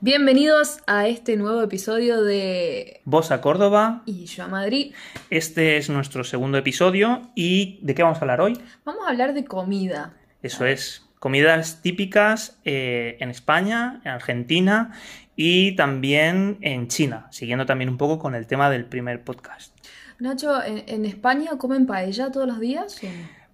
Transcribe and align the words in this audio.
Bienvenidos 0.00 0.78
a 0.86 1.08
este 1.08 1.36
nuevo 1.36 1.60
episodio 1.60 2.22
de 2.22 3.00
Vos 3.04 3.32
a 3.32 3.40
Córdoba. 3.40 4.02
Y 4.06 4.26
yo 4.26 4.44
a 4.44 4.46
Madrid. 4.46 4.94
Este 5.28 5.76
es 5.76 5.90
nuestro 5.90 6.22
segundo 6.22 6.56
episodio. 6.56 7.32
¿Y 7.34 7.80
de 7.82 7.96
qué 7.96 8.04
vamos 8.04 8.18
a 8.18 8.20
hablar 8.20 8.40
hoy? 8.40 8.56
Vamos 8.84 9.04
a 9.04 9.10
hablar 9.10 9.34
de 9.34 9.44
comida. 9.44 10.14
Eso 10.40 10.66
es. 10.66 11.04
Comidas 11.18 11.82
típicas 11.82 12.60
eh, 12.64 13.16
en 13.18 13.30
España, 13.30 14.00
en 14.04 14.12
Argentina 14.12 14.92
y 15.34 15.74
también 15.74 16.58
en 16.60 16.86
China, 16.86 17.26
siguiendo 17.32 17.66
también 17.66 17.90
un 17.90 17.98
poco 17.98 18.20
con 18.20 18.36
el 18.36 18.46
tema 18.46 18.70
del 18.70 18.84
primer 18.84 19.24
podcast. 19.24 19.76
Nacho, 20.20 20.62
¿en, 20.62 21.06
España 21.06 21.58
comen 21.58 21.86
paella 21.86 22.30
todos 22.30 22.46
los 22.46 22.60
días? 22.60 23.00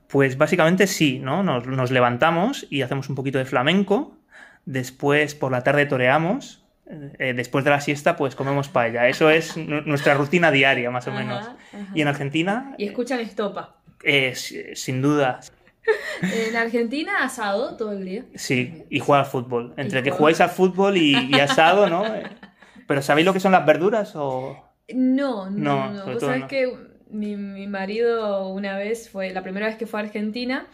Pues 0.08 0.36
básicamente 0.36 0.86
sí, 0.86 1.20
¿no? 1.20 1.42
nos 1.42 1.90
levantamos 1.90 2.66
y 2.68 2.82
hacemos 2.82 3.08
un 3.08 3.14
poquito 3.14 3.38
de 3.38 3.46
flamenco 3.46 4.18
después 4.66 5.34
por 5.34 5.52
la 5.52 5.62
tarde 5.62 5.86
toreamos, 5.86 6.64
eh, 7.18 7.32
después 7.34 7.64
de 7.64 7.70
la 7.70 7.80
siesta 7.80 8.16
pues 8.16 8.34
comemos 8.34 8.68
paella. 8.68 9.08
Eso 9.08 9.30
es 9.30 9.56
nuestra 9.56 10.14
rutina 10.14 10.50
diaria 10.50 10.90
más 10.90 11.06
o 11.06 11.12
menos. 11.12 11.48
¿Y 11.94 12.02
en 12.02 12.08
Argentina? 12.08 12.74
Y 12.78 12.86
escuchan 12.86 13.20
estopa. 13.20 13.76
Eh, 14.02 14.34
sin 14.34 15.02
duda. 15.02 15.40
En 16.22 16.56
Argentina 16.56 17.24
asado 17.24 17.76
todo 17.76 17.92
el 17.92 18.06
día. 18.06 18.24
Sí, 18.34 18.84
y 18.88 19.00
jugar 19.00 19.20
al 19.20 19.26
fútbol. 19.26 19.74
Entre 19.76 20.02
que 20.02 20.10
jugáis 20.10 20.40
al 20.40 20.48
fútbol 20.48 20.96
y, 20.96 21.14
asado, 21.38 21.90
¿no? 21.90 22.04
Pero 22.88 23.02
¿sabéis 23.02 23.26
lo 23.26 23.34
que 23.34 23.40
son 23.40 23.52
las 23.52 23.66
verduras 23.66 24.12
o...? 24.16 24.72
No, 24.94 25.50
no, 25.50 25.90
no. 25.92 26.06
Vos 26.06 26.22
sabés 26.22 26.44
que 26.44 26.74
mi, 27.10 27.36
mi 27.36 27.66
marido 27.66 28.48
una 28.48 28.78
vez 28.78 29.10
fue, 29.10 29.30
la 29.32 29.42
primera 29.42 29.66
vez 29.66 29.76
que 29.76 29.86
fue 29.86 30.00
a 30.00 30.04
Argentina, 30.04 30.66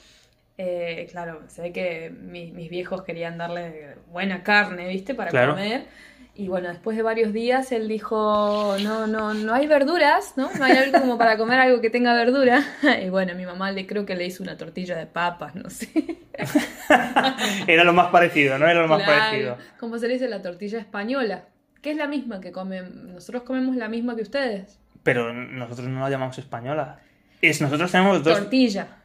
eh, 0.62 1.06
claro, 1.10 1.40
se 1.46 1.62
ve 1.62 1.72
que 1.72 2.10
mis 2.10 2.68
viejos 2.68 3.02
querían 3.02 3.38
darle 3.38 3.94
buena 4.12 4.42
carne, 4.42 4.88
¿viste? 4.88 5.14
Para 5.14 5.30
comer. 5.30 5.86
Y 6.34 6.48
bueno, 6.48 6.68
después 6.68 6.98
de 6.98 7.02
varios 7.02 7.32
días 7.32 7.72
él 7.72 7.88
dijo, 7.88 8.76
no, 8.82 9.06
no, 9.06 9.32
no 9.32 9.54
hay 9.54 9.66
verduras, 9.66 10.34
¿no? 10.36 10.50
No 10.58 10.64
hay 10.64 10.76
algo 10.76 11.00
como 11.00 11.16
para 11.16 11.38
comer 11.38 11.60
algo 11.60 11.80
que 11.80 11.88
tenga 11.88 12.12
verdura. 12.14 12.62
Y 13.02 13.08
bueno, 13.08 13.34
mi 13.34 13.46
mamá 13.46 13.72
le 13.72 13.86
creo 13.86 14.04
que 14.04 14.14
le 14.14 14.26
hizo 14.26 14.42
una 14.42 14.58
tortilla 14.58 14.96
de 14.96 15.06
papas, 15.06 15.54
no 15.54 15.70
sé. 15.70 15.88
Era 17.66 17.84
lo 17.84 17.94
más 17.94 18.08
parecido, 18.08 18.58
¿no? 18.58 18.68
Era 18.68 18.82
lo 18.82 18.88
más 18.88 19.02
parecido. 19.02 19.56
Como 19.78 19.98
se 19.98 20.08
le 20.08 20.14
dice 20.14 20.28
la 20.28 20.42
tortilla 20.42 20.78
española, 20.78 21.44
que 21.80 21.92
es 21.92 21.96
la 21.96 22.06
misma 22.06 22.40
que 22.40 22.52
comen, 22.52 23.14
nosotros 23.14 23.44
comemos 23.44 23.76
la 23.76 23.88
misma 23.88 24.14
que 24.14 24.22
ustedes. 24.22 24.78
Pero 25.02 25.32
nosotros 25.32 25.88
no 25.88 26.00
la 26.00 26.10
llamamos 26.10 26.36
española. 26.36 27.00
Es, 27.40 27.62
nosotros 27.62 27.90
tenemos 27.90 28.22
dos... 28.22 28.38
Tortilla 28.38 28.99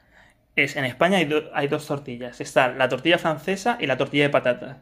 es 0.56 0.76
en 0.76 0.86
España 0.86 1.18
hay, 1.18 1.68
dos 1.68 1.88
tortillas. 1.88 2.40
Está 2.42 2.70
la 2.70 2.88
tortilla 2.90 3.18
francesa 3.18 3.78
y 3.80 3.88
la 3.88 3.98
tortilla 3.98 4.24
de 4.24 4.30
patata. 4.30 4.78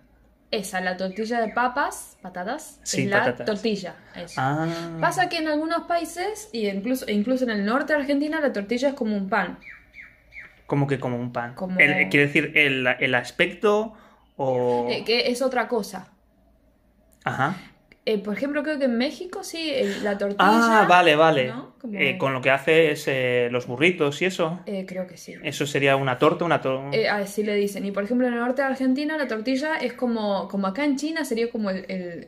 Esa, 0.52 0.82
la 0.82 0.98
tortilla 0.98 1.42
de 1.42 1.52
papas, 1.52 2.18
patatas, 2.22 2.80
es 2.84 3.06
la 3.08 3.36
tortilla. 3.36 3.96
Ah. 4.38 4.68
Pasa 5.02 5.28
que 5.28 5.38
en 5.38 5.48
algunos 5.48 5.84
países, 5.84 6.50
y 6.52 6.68
incluso, 6.68 7.10
incluso 7.10 7.44
en 7.46 7.50
el 7.50 7.66
norte 7.66 7.94
de 7.94 8.02
Argentina, 8.02 8.40
la 8.40 8.54
tortilla 8.54 8.90
es 8.90 8.94
como 8.94 9.18
un 9.18 9.30
pan. 9.30 9.58
¿Cómo 10.68 10.86
que 10.86 11.00
como 11.00 11.18
un 11.18 11.34
pan? 11.34 11.56
quiere 11.56 12.28
decir, 12.28 12.52
el, 12.56 13.16
aspecto 13.16 13.94
o... 14.38 14.88
Eh, 14.92 15.04
que 15.04 15.32
es 15.32 15.42
otra 15.42 15.68
cosa. 15.68 16.12
Ajá. 17.24 17.56
Eh, 18.06 18.18
por 18.18 18.36
ejemplo, 18.36 18.64
creo 18.64 18.78
que 18.78 18.86
en 18.86 18.98
México 18.98 19.44
sí, 19.44 19.72
la 20.02 20.18
tortilla. 20.18 20.82
Ah, 20.82 20.86
vale, 20.88 21.16
vale. 21.16 21.54
Eh, 21.94 22.18
con 22.18 22.34
lo 22.34 22.42
que 22.42 22.50
hace 22.50 22.92
es 22.92 23.06
eh, 23.08 23.48
los 23.50 23.66
burritos 23.66 24.22
y 24.22 24.26
eso. 24.26 24.60
creo 24.66 25.08
que 25.08 25.16
sí. 25.16 25.36
Eso 25.42 25.66
sería 25.66 25.96
una 25.96 26.18
torta, 26.18 26.44
una 26.44 26.62
torta. 26.62 26.98
así 27.16 27.44
le 27.44 27.56
dicen. 27.56 27.86
Y 27.86 27.92
por 27.92 28.04
ejemplo, 28.04 28.28
en 28.28 28.34
el 28.34 28.40
norte 28.40 28.62
de 28.62 28.68
Argentina, 28.68 29.18
la 29.18 29.28
tortilla 29.28 29.78
es 29.78 29.94
como, 29.94 30.48
como 30.50 30.68
acá 30.68 30.84
en 30.84 30.98
China, 30.98 31.24
sería 31.24 31.50
como 31.50 31.70
el, 31.70 32.28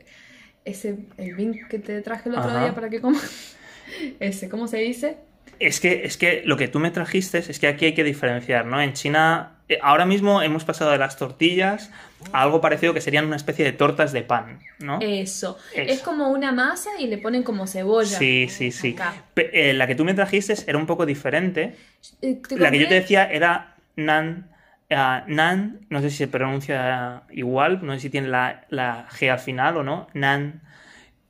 ese 0.64 0.98
el 1.18 1.36
vin 1.36 1.68
que 1.70 1.80
te 1.80 2.02
traje 2.02 2.30
el 2.30 2.36
otro 2.36 2.58
día 2.58 2.74
para 2.74 2.90
que 2.90 3.02
comas. 3.02 3.58
ese, 4.20 4.50
¿cómo 4.50 4.68
se 4.68 4.78
dice? 4.78 5.18
Es 5.60 5.80
que, 5.80 6.06
es 6.06 6.18
que 6.18 6.42
lo 6.46 6.58
que 6.58 6.68
tú 6.68 6.80
me 6.80 6.92
trajiste 6.92 7.38
es 7.38 7.60
que 7.60 7.68
aquí 7.68 7.86
hay 7.86 7.94
que 7.94 8.04
diferenciar, 8.04 8.66
¿no? 8.66 8.82
En 8.82 8.94
China, 8.94 9.55
ahora 9.82 10.06
mismo 10.06 10.42
hemos 10.42 10.64
pasado 10.64 10.92
de 10.92 10.98
las 10.98 11.18
tortillas 11.18 11.90
algo 12.32 12.62
parecido 12.62 12.94
que 12.94 13.02
serían 13.02 13.26
una 13.26 13.36
especie 13.36 13.66
de 13.66 13.72
tortas 13.72 14.12
de 14.12 14.24
pan, 14.24 14.60
¿no? 14.80 15.00
Eso. 15.02 15.58
Es 15.74 16.02
como 16.02 16.30
una 16.30 16.52
masa 16.52 16.90
y 17.00 17.08
le 17.08 17.18
ponen 17.18 17.44
como 17.44 17.68
cebolla. 17.68 18.18
Sí, 18.18 18.48
sí, 18.50 18.72
sí. 18.72 18.96
Eh, 19.36 19.74
la 19.74 19.88
que 19.88 19.96
tú 19.96 20.06
me 20.06 20.14
trajiste 20.14 20.56
era 20.68 20.78
un 20.78 20.86
poco 20.86 21.06
diferente. 21.06 21.76
Eh, 22.22 22.42
la 22.52 22.72
que 22.72 22.80
yo 22.80 22.88
te 22.88 22.96
decía 22.96 23.26
era 23.26 23.76
nan. 23.96 24.50
Eh, 24.90 25.24
nan, 25.28 25.86
no 25.90 26.02
sé 26.02 26.10
si 26.10 26.18
se 26.18 26.28
pronuncia 26.28 27.24
igual, 27.32 27.80
no 27.84 27.94
sé 27.94 28.02
si 28.02 28.10
tiene 28.10 28.28
la, 28.28 29.08
G 29.12 29.32
al 29.32 29.40
final 29.40 29.78
o 29.78 29.84
no. 29.84 30.08
Nan. 30.14 30.62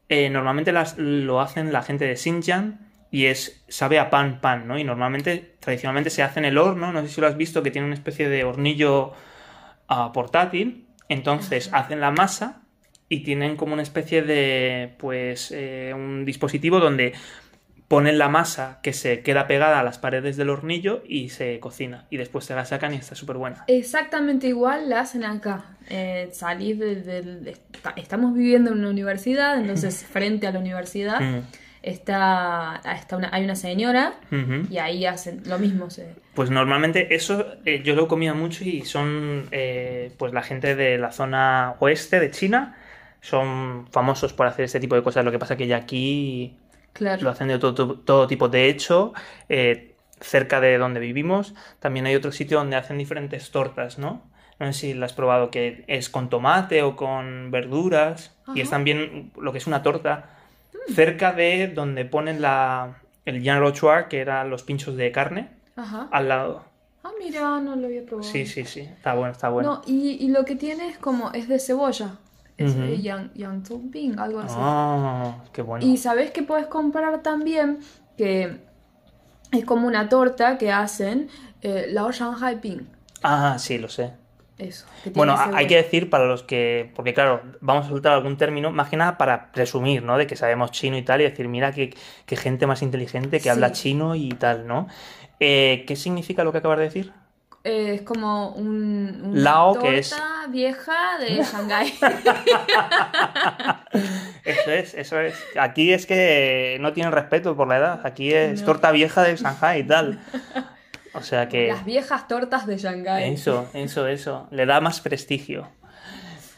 normalmente 0.09 0.71
las, 0.71 0.97
lo 0.97 1.41
hacen 1.41 1.73
la 1.73 1.83
gente 1.83 2.05
de 2.05 2.15
Xinjiang 2.15 2.84
y 3.11 3.25
es 3.25 3.63
sabe 3.67 3.99
a 3.99 4.09
pan 4.09 4.41
pan, 4.41 4.67
¿no? 4.67 4.77
Y 4.77 4.83
normalmente, 4.83 5.55
tradicionalmente 5.59 6.09
se 6.09 6.23
hace 6.23 6.39
en 6.39 6.45
el 6.45 6.57
horno, 6.57 6.91
no 6.91 7.01
sé 7.01 7.09
si 7.09 7.21
lo 7.21 7.27
has 7.27 7.37
visto, 7.37 7.63
que 7.63 7.71
tiene 7.71 7.87
una 7.87 7.95
especie 7.95 8.29
de 8.29 8.43
hornillo 8.43 9.13
ah, 9.87 10.11
portátil 10.13 10.85
entonces 11.09 11.69
hacen 11.71 11.99
la 11.99 12.11
masa 12.11 12.61
y 13.09 13.23
tienen 13.23 13.55
como 13.55 13.73
una 13.73 13.83
especie 13.83 14.23
de, 14.23 14.93
pues, 14.97 15.51
eh, 15.51 15.93
un 15.95 16.25
dispositivo 16.25 16.79
donde 16.79 17.13
ponen 17.87 18.17
la 18.17 18.29
masa 18.29 18.79
que 18.81 18.93
se 18.93 19.21
queda 19.21 19.45
pegada 19.45 19.79
a 19.79 19.83
las 19.83 19.99
paredes 19.99 20.37
del 20.37 20.49
hornillo 20.49 21.03
y 21.07 21.29
se 21.29 21.59
cocina. 21.59 22.07
Y 22.09 22.17
después 22.17 22.45
se 22.45 22.55
la 22.55 22.65
sacan 22.65 22.95
y 22.95 22.97
está 22.97 23.13
súper 23.13 23.37
buena. 23.37 23.63
Exactamente 23.67 24.47
igual 24.47 24.89
la 24.89 25.01
hacen 25.01 25.23
acá. 25.23 25.77
Eh, 25.87 26.29
salir 26.31 26.79
de, 26.79 27.55
Estamos 27.95 28.33
viviendo 28.33 28.71
en 28.71 28.79
una 28.79 28.89
universidad, 28.89 29.59
entonces 29.59 30.03
frente 30.11 30.47
a 30.47 30.51
la 30.51 30.59
universidad... 30.59 31.21
Mm 31.21 31.43
está, 31.85 32.81
está 32.99 33.15
una, 33.15 33.29
hay 33.31 33.43
una 33.43 33.55
señora 33.55 34.15
y 34.69 34.77
ahí 34.79 35.05
hacen 35.05 35.43
lo 35.45 35.59
mismo. 35.59 35.87
Pues 36.33 36.49
normalmente 36.49 37.13
eso 37.13 37.45
eh, 37.63 37.83
yo 37.83 37.95
lo 37.95 38.07
comía 38.07 38.33
mucho 38.33 38.63
y 38.63 38.81
son 38.81 39.47
eh, 39.51 40.11
pues 40.17 40.33
la 40.33 40.41
gente 40.41 40.75
de 40.75 40.97
la 40.97 41.11
zona 41.11 41.75
oeste 41.79 42.19
de 42.19 42.31
China 42.31 42.75
son 43.21 43.87
famosos 43.91 44.33
por 44.33 44.47
hacer 44.47 44.65
este 44.65 44.79
tipo 44.79 44.95
de 44.95 45.03
cosas. 45.03 45.23
Lo 45.23 45.31
que 45.31 45.37
pasa 45.37 45.55
que 45.55 45.67
ya 45.67 45.77
aquí 45.77 46.57
lo 46.99 47.29
hacen 47.29 47.49
de 47.49 47.59
todo, 47.59 47.99
todo, 47.99 48.25
tipo. 48.25 48.49
De 48.49 48.67
hecho, 48.67 49.13
eh, 49.47 49.95
cerca 50.19 50.59
de 50.59 50.79
donde 50.79 50.99
vivimos 50.99 51.53
también 51.79 52.07
hay 52.07 52.15
otro 52.15 52.31
sitio 52.31 52.57
donde 52.57 52.77
hacen 52.77 52.97
diferentes 52.97 53.51
tortas, 53.51 53.99
¿no? 53.99 54.23
No 54.57 54.71
sé 54.73 54.73
si 54.73 54.93
la 54.95 55.05
has 55.05 55.13
probado, 55.13 55.51
que 55.51 55.83
es 55.87 56.09
con 56.09 56.29
tomate 56.29 56.81
o 56.81 56.95
con 56.95 57.51
verduras. 57.51 58.35
Y 58.55 58.61
es 58.61 58.69
también 58.69 59.31
lo 59.37 59.51
que 59.51 59.57
es 59.57 59.67
una 59.67 59.83
torta 59.83 60.34
cerca 60.87 61.33
de 61.33 61.67
donde 61.67 62.05
ponen 62.05 62.41
la, 62.41 63.01
el 63.25 63.41
Jean 63.41 63.59
Rochoir, 63.59 64.07
que 64.07 64.19
eran 64.19 64.49
los 64.49 64.63
pinchos 64.63 64.95
de 64.95 65.11
carne, 65.11 65.49
al 65.75 66.29
lado. 66.29 66.65
Ah, 67.03 67.11
mira, 67.19 67.59
no 67.59 67.75
lo 67.75 67.87
había 67.87 68.05
probado. 68.05 68.29
Sí, 68.29 68.45
sí, 68.45 68.65
sí, 68.65 68.81
está 68.81 69.13
bueno, 69.13 69.31
está 69.31 69.49
bueno. 69.49 69.75
No, 69.75 69.81
y, 69.85 70.27
lo 70.29 70.45
que 70.45 70.55
tiene 70.55 70.89
es 70.89 70.97
como, 70.97 71.31
es 71.31 71.47
de 71.47 71.59
cebolla. 71.59 72.17
Es 72.57 72.77
de 72.77 73.01
Yang, 73.01 73.33
Yang 73.33 73.91
Ping, 73.91 74.17
algo 74.17 74.39
así. 74.39 74.55
Ah, 74.57 75.43
qué 75.51 75.61
bueno. 75.61 75.85
Y 75.85 75.97
sabes 75.97 76.31
que 76.31 76.41
puedes 76.41 76.67
comprar 76.67 77.21
también, 77.21 77.79
que 78.17 78.61
es 79.51 79.65
como 79.65 79.87
una 79.87 80.07
torta 80.07 80.57
que 80.57 80.71
hacen, 80.71 81.27
eh, 81.61 81.87
Lao 81.89 82.11
Shanghai 82.11 82.61
Ping. 82.61 82.87
Ah, 83.23 83.57
sí, 83.59 83.77
lo 83.77 83.89
sé. 83.89 84.13
Eso. 84.57 84.85
Bueno, 85.13 85.35
hay 85.53 85.67
que 85.67 85.75
decir 85.75 86.09
para 86.09 86.25
los 86.25 86.43
que, 86.43 86.89
porque 86.95 87.13
claro, 87.13 87.41
vamos 87.59 87.87
a 87.87 87.89
soltar 87.89 88.13
algún 88.13 88.37
término, 88.37 88.71
más 88.71 88.89
que 88.89 88.95
nada 88.95 89.17
para 89.17 89.51
presumir, 89.51 90.01
¿no? 90.01 90.17
De 90.17 90.27
que 90.27 90.37
sabemos 90.37 90.71
chino 90.71 90.97
y 90.97 91.01
tal, 91.01 91.19
y 91.19 91.25
decir, 91.25 91.49
mira 91.49 91.73
qué, 91.73 91.93
gente 92.27 92.65
más 92.65 92.81
inteligente 92.81 93.41
que 93.41 93.49
habla 93.49 93.73
chino 93.73 94.15
y 94.15 94.29
tal, 94.29 94.65
¿no? 94.65 94.87
Eh, 95.41 95.83
¿Qué 95.85 95.97
significa 95.97 96.45
lo 96.45 96.53
que 96.53 96.59
acabas 96.59 96.77
de 96.77 96.83
decir? 96.85 97.11
Eh, 97.65 97.95
es 97.95 98.01
como 98.03 98.51
un, 98.51 99.31
Lao, 99.33 99.79
que 99.79 99.97
es 99.97 100.15
vieja 100.49 101.17
de 101.17 101.43
Shanghái. 101.43 101.93
eso 104.45 104.71
es, 104.71 104.93
eso 104.93 105.19
es. 105.19 105.35
Aquí 105.59 105.91
es 105.91 106.05
que 106.05 106.77
no 106.79 106.93
tienen 106.93 107.11
respeto 107.11 107.57
por 107.57 107.67
la 107.67 107.77
edad. 107.77 108.05
Aquí 108.05 108.31
es 108.31 108.63
torta 108.63 108.91
vieja 108.91 109.23
de 109.23 109.35
Shanghái 109.35 109.81
y 109.81 109.83
tal. 109.83 110.19
O 111.15 111.21
sea 111.21 111.47
que... 111.47 111.67
Las 111.67 111.85
viejas 111.85 112.27
tortas 112.27 112.67
de 112.67 112.77
Shanghái. 112.77 113.33
Eso, 113.33 113.67
eso, 113.73 114.07
eso. 114.07 114.47
Le 114.51 114.65
da 114.65 114.81
más 114.81 115.01
prestigio. 115.01 115.69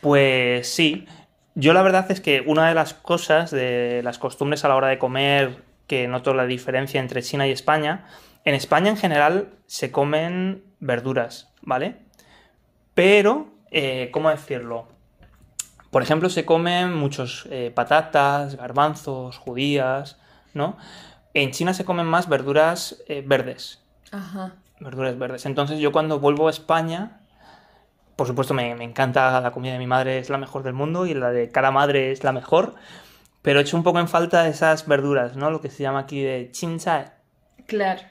Pues 0.02 0.68
sí. 0.68 1.08
Yo 1.56 1.74
la 1.74 1.82
verdad 1.82 2.10
es 2.12 2.22
que 2.22 2.44
una 2.46 2.68
de 2.68 2.74
las 2.74 2.94
cosas 2.94 3.52
de 3.52 4.02
las 4.04 4.20
costumbres 4.20 4.64
a 4.64 4.68
la 4.68 4.76
hora 4.76 4.88
de 4.88 4.98
comer 5.00 5.64
que 5.88 6.08
noto 6.08 6.34
la 6.34 6.46
diferencia 6.46 7.00
entre 7.00 7.24
China 7.24 7.48
y 7.48 7.52
España, 7.52 8.06
en 8.46 8.54
España 8.54 8.90
en 8.90 8.98
general 8.98 9.50
se 9.66 9.92
comen 9.92 10.64
verduras, 10.80 11.50
¿vale? 11.62 11.96
Pero, 12.94 13.48
eh, 13.72 14.10
¿cómo 14.12 14.30
decirlo? 14.30 14.88
Por 15.92 16.04
ejemplo, 16.04 16.30
se 16.30 16.46
comen 16.46 16.94
muchos 16.94 17.48
eh, 17.50 17.72
patatas, 17.74 18.56
garbanzos, 18.56 19.38
judías, 19.38 20.20
¿no? 20.54 20.78
En 21.34 21.52
China 21.52 21.74
se 21.74 21.86
comen 21.86 22.06
más 22.06 22.28
verduras 22.28 23.04
eh, 23.08 23.24
verdes, 23.26 23.84
Ajá. 24.12 24.54
Verduras 24.80 25.18
verdes. 25.18 25.46
Entonces 25.46 25.80
yo 25.80 25.92
cuando 25.92 26.20
vuelvo 26.20 26.48
a 26.48 26.52
España, 26.52 27.22
por 28.16 28.28
supuesto 28.28 28.54
me, 28.54 28.76
me, 28.76 28.84
encanta 28.84 29.40
la 29.42 29.52
comida 29.52 29.74
de 29.74 29.80
mi 29.80 29.88
madre, 29.88 30.20
es 30.20 30.30
la 30.30 30.38
mejor 30.38 30.64
del 30.64 30.74
mundo 30.74 31.06
y 31.06 31.14
la 31.14 31.32
de 31.32 31.50
cada 31.50 31.72
madre 31.72 32.12
es 32.12 32.24
la 32.24 32.32
mejor, 32.32 32.76
pero 33.42 33.60
he 33.60 33.62
hecho 33.62 33.78
un 33.78 33.84
poco 33.84 34.00
en 34.00 34.08
falta 34.08 34.48
esas 34.48 34.88
verduras, 34.88 35.36
¿no? 35.36 35.52
Lo 35.52 35.62
que 35.62 35.70
se 35.70 35.84
llama 35.84 36.00
aquí 36.00 36.22
de 36.22 36.50
chincha. 36.52 37.14
Claro. 37.66 38.02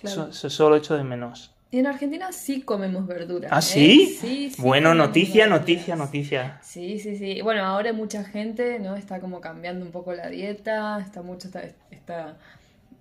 claro. 0.00 0.28
Eso, 0.30 0.46
eso 0.46 0.70
lo 0.70 0.76
echo 0.76 0.96
de 0.96 1.04
menos. 1.04 1.54
Y 1.74 1.80
en 1.80 1.88
Argentina 1.88 2.30
sí 2.30 2.62
comemos 2.62 3.04
verduras. 3.04 3.50
¿Ah, 3.52 3.60
sí? 3.60 4.16
Sí, 4.20 4.50
sí. 4.50 4.62
Bueno, 4.62 4.94
noticia, 4.94 5.48
noticia, 5.48 5.96
noticia. 5.96 6.60
Sí, 6.62 7.00
sí, 7.00 7.16
sí. 7.16 7.42
Bueno, 7.42 7.64
ahora 7.64 7.92
mucha 7.92 8.22
gente, 8.22 8.78
¿no? 8.78 8.94
Está 8.94 9.18
como 9.18 9.40
cambiando 9.40 9.84
un 9.84 9.90
poco 9.90 10.12
la 10.12 10.28
dieta, 10.28 11.00
está 11.00 11.22
mucho 11.22 11.48
esta, 11.48 11.62
esta 11.90 12.36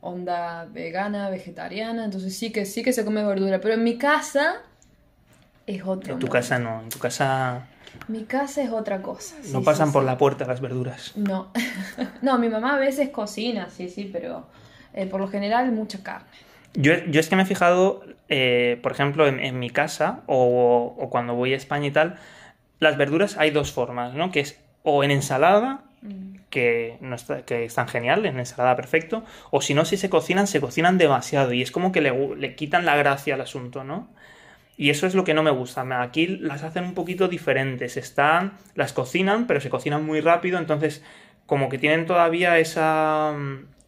onda 0.03 0.65
vegana, 0.65 1.29
vegetariana, 1.29 2.05
entonces 2.05 2.37
sí 2.37 2.51
que 2.51 2.65
sí 2.65 2.83
que 2.83 2.93
se 2.93 3.05
come 3.05 3.23
verdura, 3.23 3.59
pero 3.61 3.73
en 3.73 3.83
mi 3.83 3.97
casa 3.97 4.57
es 5.65 5.81
otro. 5.83 6.13
En 6.13 6.19
tu 6.19 6.27
casa 6.27 6.59
no, 6.59 6.81
en 6.81 6.89
tu 6.89 6.99
casa 6.99 7.67
mi 8.07 8.23
casa 8.25 8.63
es 8.63 8.71
otra 8.71 9.01
cosa. 9.01 9.35
no 9.51 9.63
pasan 9.63 9.91
por 9.91 10.03
la 10.03 10.17
puerta 10.17 10.45
las 10.45 10.61
verduras. 10.61 11.15
No. 11.15 11.51
no, 12.21 12.37
mi 12.37 12.49
mamá 12.49 12.75
a 12.75 12.79
veces 12.79 13.09
cocina, 13.09 13.69
sí, 13.69 13.89
sí, 13.89 14.09
pero 14.11 14.45
eh, 14.93 15.05
por 15.05 15.21
lo 15.21 15.27
general 15.27 15.71
mucha 15.71 16.03
carne. 16.03 16.27
Yo, 16.73 16.93
yo, 17.05 17.19
es 17.19 17.29
que 17.29 17.35
me 17.35 17.43
he 17.43 17.45
fijado, 17.45 18.03
eh, 18.29 18.79
por 18.81 18.91
ejemplo, 18.91 19.27
en, 19.27 19.59
mi 19.59 19.69
casa 19.69 20.21
o, 20.25 20.95
o, 20.97 21.09
cuando 21.09 21.35
voy 21.35 21.53
a 21.53 21.57
España 21.57 21.87
y 21.87 21.91
tal, 21.91 22.15
las 22.79 22.97
verduras 22.97 23.37
hay 23.37 23.51
dos 23.51 23.71
formas, 23.71 24.15
¿no? 24.15 24.31
Que 24.31 24.39
es 24.39 24.59
o 24.81 25.03
en 25.03 25.11
ensalada. 25.11 25.83
Que, 26.49 26.97
no 27.01 27.15
está, 27.15 27.43
que 27.45 27.65
están 27.65 27.87
genial, 27.87 28.25
en 28.25 28.39
ensalada 28.39 28.75
perfecto, 28.75 29.23
o 29.51 29.61
si 29.61 29.73
no, 29.73 29.85
si 29.85 29.97
se 29.97 30.09
cocinan, 30.09 30.47
se 30.47 30.61
cocinan 30.61 30.97
demasiado 30.97 31.53
y 31.53 31.61
es 31.61 31.71
como 31.71 31.91
que 31.91 32.01
le, 32.01 32.35
le 32.35 32.55
quitan 32.55 32.85
la 32.85 32.95
gracia 32.95 33.35
al 33.35 33.41
asunto, 33.41 33.83
¿no? 33.83 34.09
Y 34.75 34.89
eso 34.89 35.05
es 35.05 35.15
lo 35.15 35.23
que 35.23 35.33
no 35.33 35.43
me 35.43 35.51
gusta. 35.51 35.85
Aquí 36.01 36.27
las 36.27 36.63
hacen 36.63 36.83
un 36.83 36.93
poquito 36.93 37.27
diferentes. 37.27 37.95
Están, 37.95 38.53
las 38.75 38.91
cocinan, 38.91 39.45
pero 39.45 39.61
se 39.61 39.69
cocinan 39.69 40.03
muy 40.03 40.19
rápido, 40.19 40.57
entonces 40.57 41.03
como 41.45 41.69
que 41.69 41.77
tienen 41.77 42.05
todavía 42.05 42.57
esa 42.57 43.35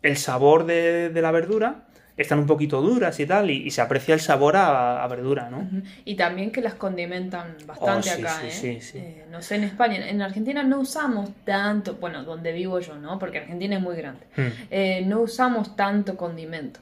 el 0.04 0.18
sabor 0.18 0.66
de, 0.66 1.10
de 1.10 1.22
la 1.22 1.32
verdura, 1.32 1.86
están 2.18 2.40
un 2.40 2.48
poquito 2.48 2.82
duras 2.82 3.20
y 3.20 3.26
tal, 3.26 3.50
y, 3.50 3.70
se 3.72 3.82
aprecia 3.82 4.14
el 4.14 4.22
sabor 4.22 4.56
a, 4.56 5.06
verdura, 5.08 5.50
¿no? 5.50 5.68
Y 6.06 6.16
también 6.16 6.52
que 6.52 6.62
las 6.62 6.76
condimentan 6.76 7.56
bastante 7.66 8.10
oh, 8.10 8.20
acá, 8.20 8.42
¿eh? 8.44 8.80
¿eh? 8.94 9.26
No 9.30 9.42
sé, 9.42 9.56
en 9.56 9.66
España, 9.66 10.10
en 10.10 10.22
Argentina 10.22 10.64
no 10.64 10.80
usamos 10.80 11.30
tanto, 11.44 11.96
bueno, 11.96 12.24
donde 12.24 12.54
vivo 12.54 12.80
yo, 12.80 12.96
¿no? 12.96 13.20
Porque 13.20 13.40
Argentina 13.40 13.76
es 13.76 13.82
muy 13.82 13.96
grande. 13.96 14.26
Hmm. 14.36 14.48
Eh, 14.72 15.04
no 15.06 15.22
usamos 15.22 15.76
tanto 15.76 16.16
condimento. 16.16 16.80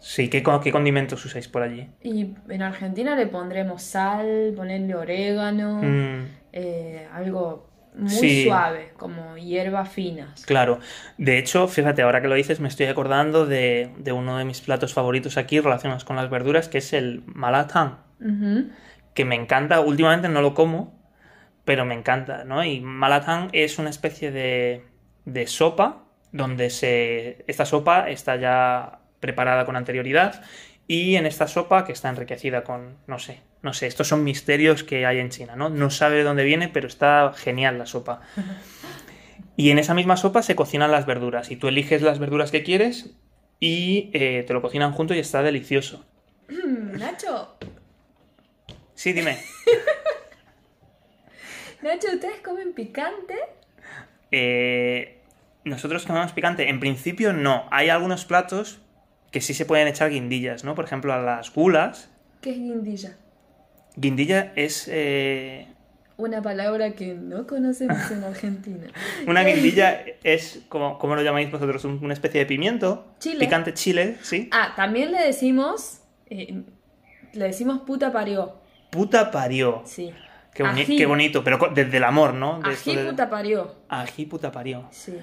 Sí, 0.00 0.28
¿qué, 0.28 0.42
¿qué 0.62 0.70
condimentos 0.70 1.24
usáis 1.24 1.48
por 1.48 1.62
allí? 1.62 1.88
Y 2.02 2.34
en 2.50 2.62
Argentina 2.62 3.16
le 3.16 3.26
pondremos 3.26 3.82
sal, 3.82 4.52
ponerle 4.54 4.94
orégano, 4.94 5.80
hmm. 5.82 6.26
eh, 6.52 7.08
algo 7.10 7.73
muy 7.94 8.44
suave, 8.44 8.92
como 8.96 9.36
hierbas 9.36 9.88
finas. 9.88 10.44
Claro. 10.44 10.80
De 11.16 11.38
hecho, 11.38 11.68
fíjate, 11.68 12.02
ahora 12.02 12.20
que 12.20 12.28
lo 12.28 12.34
dices, 12.34 12.60
me 12.60 12.68
estoy 12.68 12.86
acordando 12.86 13.46
de, 13.46 13.92
uno 14.12 14.38
de 14.38 14.44
mis 14.44 14.60
platos 14.60 14.92
favoritos 14.92 15.36
aquí 15.36 15.60
relacionados 15.60 16.04
con 16.04 16.16
las 16.16 16.30
verduras, 16.30 16.68
que 16.68 16.78
es 16.78 16.92
el 16.92 17.22
malatán. 17.26 17.98
Que 19.14 19.24
me 19.24 19.34
encanta, 19.34 19.80
últimamente 19.80 20.28
no 20.28 20.42
lo 20.42 20.54
como, 20.54 20.98
pero 21.64 21.84
me 21.84 21.94
encanta, 21.94 22.44
¿no? 22.44 22.64
Y 22.64 22.80
malatán 22.80 23.48
es 23.52 23.78
una 23.78 23.90
especie 23.90 24.30
de, 24.30 24.84
de 25.24 25.46
sopa 25.46 26.04
donde 26.32 26.70
se. 26.70 27.44
Esta 27.46 27.64
sopa 27.64 28.08
está 28.08 28.36
ya 28.36 29.00
preparada 29.20 29.64
con 29.64 29.76
anterioridad 29.76 30.42
y 30.86 31.16
en 31.16 31.26
esta 31.26 31.46
sopa 31.46 31.84
que 31.84 31.92
está 31.92 32.08
enriquecida 32.08 32.64
con, 32.64 32.96
no 33.06 33.18
sé, 33.18 33.40
no 33.64 33.72
sé, 33.72 33.86
estos 33.86 34.06
son 34.06 34.24
misterios 34.24 34.84
que 34.84 35.06
hay 35.06 35.18
en 35.18 35.30
China, 35.30 35.56
¿no? 35.56 35.70
No 35.70 35.88
sabe 35.88 36.18
de 36.18 36.22
dónde 36.22 36.44
viene, 36.44 36.68
pero 36.68 36.86
está 36.86 37.32
genial 37.34 37.78
la 37.78 37.86
sopa. 37.86 38.20
Y 39.56 39.70
en 39.70 39.78
esa 39.78 39.94
misma 39.94 40.16
sopa 40.16 40.42
se 40.42 40.56
cocinan 40.56 40.90
las 40.90 41.06
verduras 41.06 41.52
y 41.52 41.54
tú 41.54 41.68
eliges 41.68 42.02
las 42.02 42.18
verduras 42.18 42.50
que 42.50 42.64
quieres 42.64 43.14
y 43.60 44.10
eh, 44.12 44.42
te 44.44 44.52
lo 44.52 44.60
cocinan 44.60 44.90
junto 44.90 45.14
y 45.14 45.20
está 45.20 45.44
delicioso. 45.44 46.04
Nacho. 46.48 47.56
Sí, 48.96 49.12
dime. 49.12 49.38
Nacho, 51.82 52.08
¿ustedes 52.12 52.40
comen 52.42 52.72
picante? 52.72 53.36
Eh, 54.32 55.20
nosotros 55.62 56.04
comemos 56.04 56.32
picante. 56.32 56.68
En 56.68 56.80
principio 56.80 57.32
no. 57.32 57.68
Hay 57.70 57.90
algunos 57.90 58.24
platos 58.24 58.80
que 59.30 59.40
sí 59.40 59.54
se 59.54 59.66
pueden 59.66 59.86
echar 59.86 60.10
guindillas, 60.10 60.64
¿no? 60.64 60.74
Por 60.74 60.84
ejemplo, 60.84 61.12
a 61.12 61.18
las 61.18 61.54
gulas. 61.54 62.10
¿Qué 62.40 62.50
es 62.50 62.56
guindilla? 62.56 63.16
Guindilla 63.96 64.52
es... 64.56 64.88
Eh, 64.90 65.68
Una 66.16 66.42
palabra 66.42 66.92
que 66.92 67.14
no 67.14 67.46
conocemos 67.46 68.10
en 68.10 68.24
Argentina. 68.24 68.86
Una 69.26 69.42
guindilla 69.44 70.02
es, 70.24 70.60
como, 70.68 70.98
¿cómo 70.98 71.16
lo 71.16 71.22
llamáis 71.22 71.50
vosotros? 71.50 71.84
Una 71.84 72.12
especie 72.12 72.40
de 72.40 72.46
pimiento. 72.46 73.06
Chile. 73.18 73.40
Picante 73.40 73.74
chile, 73.74 74.16
¿sí? 74.22 74.48
Ah, 74.52 74.72
también 74.76 75.12
le 75.12 75.20
decimos... 75.20 76.00
Eh, 76.30 76.62
le 77.32 77.44
decimos 77.46 77.80
puta 77.80 78.12
parió. 78.12 78.54
Puta 78.90 79.30
parió. 79.30 79.82
Sí. 79.84 80.12
Qué, 80.54 80.64
qué 80.86 81.06
bonito, 81.06 81.42
pero 81.42 81.58
desde 81.74 81.96
el 81.96 82.04
amor, 82.04 82.32
¿no? 82.32 82.60
Ají 82.62 82.96
puta 82.96 83.28
parió. 83.28 83.74
Ají 83.88 84.26
puta 84.26 84.52
parió. 84.52 84.86
Sí. 84.92 85.18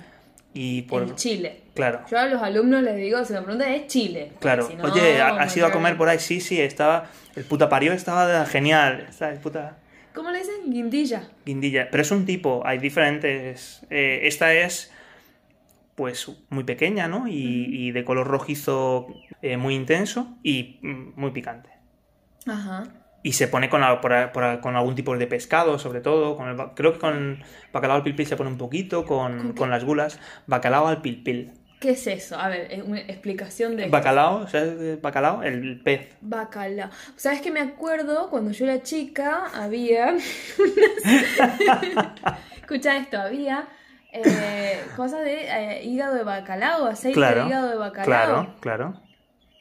Y 0.53 0.83
por... 0.83 1.15
Chile. 1.15 1.61
Claro. 1.73 2.01
Yo 2.09 2.19
a 2.19 2.25
los 2.25 2.41
alumnos 2.41 2.83
les 2.83 2.97
digo, 2.97 3.23
si 3.23 3.33
me 3.33 3.41
preguntan, 3.41 3.71
es 3.71 3.87
Chile. 3.87 4.33
Claro. 4.39 4.69
Oye, 4.83 5.21
¿has 5.21 5.55
ido 5.55 5.67
a 5.67 5.71
comer 5.71 5.97
por 5.97 6.09
ahí? 6.09 6.19
Sí, 6.19 6.41
sí, 6.41 6.59
estaba... 6.59 7.09
El 7.35 7.45
puta 7.45 7.69
parió 7.69 7.93
estaba 7.93 8.45
genial. 8.45 9.05
Está, 9.09 9.33
puta... 9.35 9.77
¿Cómo 10.13 10.29
le 10.29 10.39
dicen? 10.39 10.69
Guindilla. 10.69 11.29
Guindilla. 11.45 11.89
Pero 11.89 12.01
es 12.01 12.11
un 12.11 12.25
tipo, 12.25 12.61
hay 12.65 12.79
diferentes... 12.79 13.85
Eh, 13.89 14.21
esta 14.23 14.53
es 14.53 14.91
pues 15.95 16.29
muy 16.49 16.63
pequeña, 16.63 17.07
¿no? 17.07 17.27
Y, 17.27 17.91
de 17.91 18.03
color 18.03 18.27
rojizo 18.27 19.07
eh, 19.41 19.57
muy 19.57 19.75
intenso 19.75 20.37
y 20.43 20.79
mm, 20.81 21.13
muy 21.15 21.31
picante. 21.31 21.69
Ajá 22.47 23.00
y 23.23 23.33
se 23.33 23.47
pone 23.47 23.69
con, 23.69 23.81
con, 24.61 24.75
algún 24.75 24.95
tipo 24.95 25.17
de 25.17 25.27
pescado, 25.27 25.77
sobre 25.77 26.01
todo. 26.01 26.35
Con 26.35 26.49
el, 26.49 26.57
creo 26.75 26.93
que 26.93 26.99
con 26.99 27.43
bacalao 27.71 27.97
al 27.97 28.03
pilpil 28.03 28.25
se 28.25 28.35
pone 28.35 28.49
un 28.49 28.57
poquito, 28.57 29.05
con, 29.05 29.53
¿Con, 29.53 29.69
las 29.69 29.83
gulas. 29.83 30.19
Bacalao 30.47 30.87
al 30.87 31.01
pilpil. 31.01 31.53
¿Qué 31.79 31.91
es 31.91 32.05
eso? 32.05 32.37
A 32.37 32.49
ver, 32.49 32.83
una 32.85 32.99
explicación 32.99 33.75
de... 33.75 33.89
Bacalao, 33.89 34.47
¿sabes 34.47 35.01
bacalao? 35.01 35.41
El 35.41 35.81
pez. 35.81 36.09
Bacalao. 36.21 36.91
¿Sabes 37.15 37.41
que 37.41 37.49
me 37.49 37.59
acuerdo 37.59 38.29
cuando 38.29 38.51
yo 38.51 38.65
era 38.65 38.83
chica 38.83 39.47
había... 39.55 40.15
Escucha 42.61 42.97
esto, 42.97 43.17
había 43.17 43.67
eh, 44.13 44.79
cosas 44.95 45.21
de 45.21 45.45
eh, 45.45 45.83
hígado 45.83 46.15
de 46.15 46.23
bacalao, 46.23 46.85
aceite 46.85 47.19
de 47.19 47.47
hígado 47.47 47.69
de 47.69 47.77
bacalao. 47.77 48.05
Claro, 48.05 48.55
claro. 48.59 49.10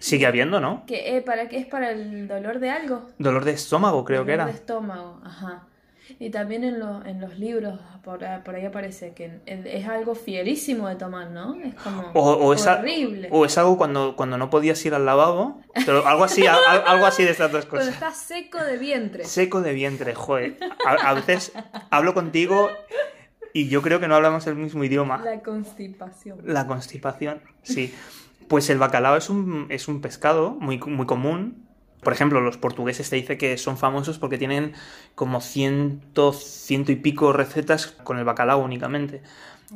Sigue 0.00 0.26
habiendo, 0.26 0.60
¿no? 0.60 0.84
¿Que, 0.86 1.16
eh, 1.16 1.22
¿Para 1.22 1.48
qué 1.48 1.58
es 1.58 1.66
para 1.66 1.90
el 1.90 2.26
dolor 2.26 2.58
de 2.58 2.70
algo? 2.70 3.08
Dolor 3.18 3.44
de 3.44 3.52
estómago, 3.52 4.04
creo 4.04 4.24
que 4.24 4.32
era. 4.32 4.44
Dolor 4.44 4.54
de 4.54 4.60
estómago, 4.60 5.20
ajá. 5.24 5.66
Y 6.18 6.30
también 6.30 6.64
en, 6.64 6.82
en 7.06 7.20
los 7.20 7.38
libros, 7.38 7.78
por, 8.02 8.24
ahí 8.24 8.66
aparece 8.66 9.12
que 9.12 9.40
es 9.46 9.86
algo 9.86 10.14
fierísimo 10.14 10.88
de 10.88 10.96
tomar, 10.96 11.30
¿no? 11.30 11.54
Es 11.62 11.74
como 11.74 12.10
o, 12.14 12.52
es 12.52 12.66
horrible. 12.66 13.28
o 13.30 13.44
es 13.44 13.56
algo 13.58 13.78
cuando, 13.78 14.16
cuando 14.16 14.36
no 14.36 14.50
podías 14.50 14.84
ir 14.84 14.94
al 14.94 15.06
lavabo, 15.06 15.62
pero 15.86 16.04
algo 16.06 16.24
así, 16.24 16.46
algo 16.46 17.06
así 17.06 17.22
de 17.22 17.30
estas 17.30 17.52
dos 17.52 17.66
cosas. 17.66 17.86
Cuando 17.86 18.06
estás 18.06 18.16
seco 18.16 18.58
de 18.58 18.76
vientre. 18.76 19.24
Seco 19.24 19.60
de 19.60 19.72
vientre, 19.72 20.14
joder. 20.14 20.56
A, 20.84 21.10
a 21.10 21.14
veces 21.14 21.52
hablo 21.90 22.12
contigo 22.12 22.70
y 23.52 23.68
yo 23.68 23.82
creo 23.82 24.00
que 24.00 24.08
no 24.08 24.14
hablamos 24.16 24.46
el 24.46 24.56
mismo 24.56 24.82
idioma. 24.82 25.20
La 25.24 25.40
constipación. 25.40 26.40
La 26.44 26.66
constipación, 26.66 27.40
sí. 27.62 27.94
Pues 28.50 28.68
el 28.68 28.78
bacalao 28.78 29.14
es 29.14 29.30
un, 29.30 29.66
es 29.68 29.86
un 29.86 30.00
pescado 30.00 30.56
muy, 30.58 30.76
muy 30.78 31.06
común. 31.06 31.68
Por 32.02 32.12
ejemplo, 32.12 32.40
los 32.40 32.56
portugueses 32.56 33.08
te 33.08 33.14
dicen 33.14 33.38
que 33.38 33.56
son 33.58 33.78
famosos 33.78 34.18
porque 34.18 34.38
tienen 34.38 34.72
como 35.14 35.40
ciento, 35.40 36.32
ciento 36.32 36.90
y 36.90 36.96
pico 36.96 37.32
recetas 37.32 37.86
con 37.86 38.18
el 38.18 38.24
bacalao 38.24 38.58
únicamente. 38.58 39.22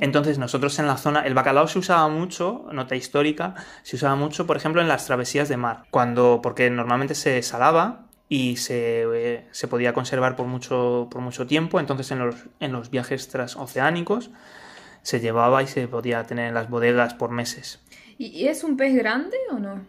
Entonces, 0.01 0.41
nosotros 0.41 0.77
en 0.81 0.89
la 0.89 0.97
zona, 0.97 1.21
el 1.21 1.35
bacalao 1.35 1.69
se 1.69 1.79
usaba 1.79 2.09
mucho, 2.09 2.67
nota 2.73 2.97
histórica, 2.97 3.55
se 3.85 3.95
usaba 3.95 4.17
mucho, 4.17 4.45
por 4.45 4.57
ejemplo, 4.57 4.83
en 4.83 4.89
las 4.89 5.07
travesías 5.07 5.49
de 5.49 5.57
mar, 5.57 5.85
cuando, 5.93 6.41
porque 6.43 6.69
normalmente 6.69 7.15
se 7.15 7.41
salaba 7.43 8.07
y 8.29 8.57
se, 8.57 9.05
eh, 9.15 9.47
se 9.53 9.69
podía 9.69 9.93
conservar 9.93 10.35
por 10.35 10.49
mucho, 10.49 11.07
por 11.13 11.21
mucho 11.21 11.47
tiempo, 11.47 11.79
entonces 11.79 12.11
en 12.11 12.19
los, 12.19 12.35
en 12.59 12.73
los 12.73 12.91
viajes 12.91 13.29
transoceánicos 13.29 14.33
se 15.03 15.21
llevaba 15.21 15.63
y 15.63 15.69
se 15.69 15.87
podía 15.87 16.25
tener 16.25 16.49
en 16.49 16.55
las 16.55 16.69
bodegas 16.69 17.15
por 17.15 17.31
meses. 17.31 17.84
¿Y 18.19 18.47
es 18.47 18.65
un 18.65 18.77
pez 18.77 18.95
grande 18.95 19.37
o 19.51 19.59
no? 19.59 19.85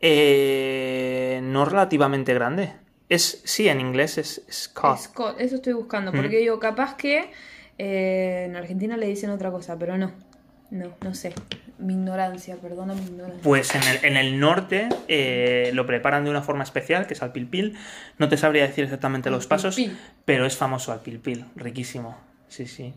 Eh, 0.00 1.40
no 1.42 1.64
relativamente 1.64 2.34
grande. 2.34 2.72
Es, 3.08 3.40
sí, 3.44 3.68
en 3.68 3.80
inglés 3.80 4.18
es, 4.18 4.42
Scott. 4.50 5.36
eso 5.38 5.56
estoy 5.56 5.72
buscando, 5.72 6.12
porque 6.12 6.44
yo 6.44 6.58
capaz 6.58 6.94
que 6.96 7.30
eh, 7.78 8.44
en 8.46 8.56
Argentina 8.56 8.96
le 8.96 9.06
dicen 9.06 9.30
otra 9.30 9.50
cosa, 9.50 9.78
pero 9.78 9.96
no. 9.96 10.12
No, 10.70 10.92
no 11.02 11.14
sé. 11.14 11.32
Mi 11.78 11.94
ignorancia, 11.94 12.56
perdona 12.56 12.92
mi 12.92 13.00
ignorancia. 13.00 13.42
Pues 13.42 13.74
en 13.74 13.82
el, 13.84 14.04
en 14.04 14.16
el 14.18 14.38
norte 14.38 14.90
eh, 15.08 15.70
lo 15.72 15.86
preparan 15.86 16.24
de 16.24 16.30
una 16.30 16.42
forma 16.42 16.62
especial, 16.62 17.06
que 17.06 17.14
es 17.14 17.22
al 17.22 17.32
pilpil. 17.32 17.78
No 18.18 18.28
te 18.28 18.36
sabría 18.36 18.66
decir 18.66 18.84
exactamente 18.84 19.30
los 19.30 19.46
pasos, 19.46 19.78
pero 20.26 20.44
es 20.44 20.56
famoso 20.56 20.92
al 20.92 21.00
pilpil, 21.00 21.46
riquísimo. 21.56 22.18
Sí, 22.48 22.66
sí. 22.66 22.92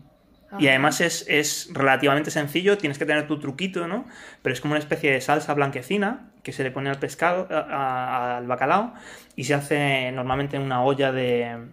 Y 0.58 0.68
además 0.68 1.00
es, 1.00 1.24
es, 1.28 1.70
relativamente 1.72 2.30
sencillo, 2.30 2.76
tienes 2.76 2.98
que 2.98 3.06
tener 3.06 3.26
tu 3.26 3.38
truquito, 3.38 3.88
¿no? 3.88 4.06
Pero 4.42 4.52
es 4.52 4.60
como 4.60 4.72
una 4.72 4.80
especie 4.80 5.10
de 5.10 5.20
salsa 5.20 5.54
blanquecina 5.54 6.30
que 6.42 6.52
se 6.52 6.62
le 6.62 6.70
pone 6.70 6.90
al 6.90 6.98
pescado, 6.98 7.48
al 7.50 8.46
bacalao, 8.46 8.94
y 9.36 9.44
se 9.44 9.54
hace 9.54 10.12
normalmente 10.12 10.56
en 10.56 10.62
una 10.62 10.82
olla 10.82 11.12
de, 11.12 11.68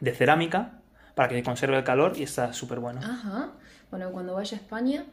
de 0.00 0.12
cerámica 0.12 0.80
para 1.14 1.28
que 1.28 1.42
conserve 1.42 1.76
el 1.76 1.84
calor 1.84 2.12
y 2.16 2.22
está 2.22 2.52
súper 2.52 2.78
bueno. 2.78 3.00
Ajá. 3.02 3.50
Bueno, 3.90 4.12
cuando 4.12 4.34
vaya 4.34 4.56
a 4.56 4.60
España. 4.60 5.04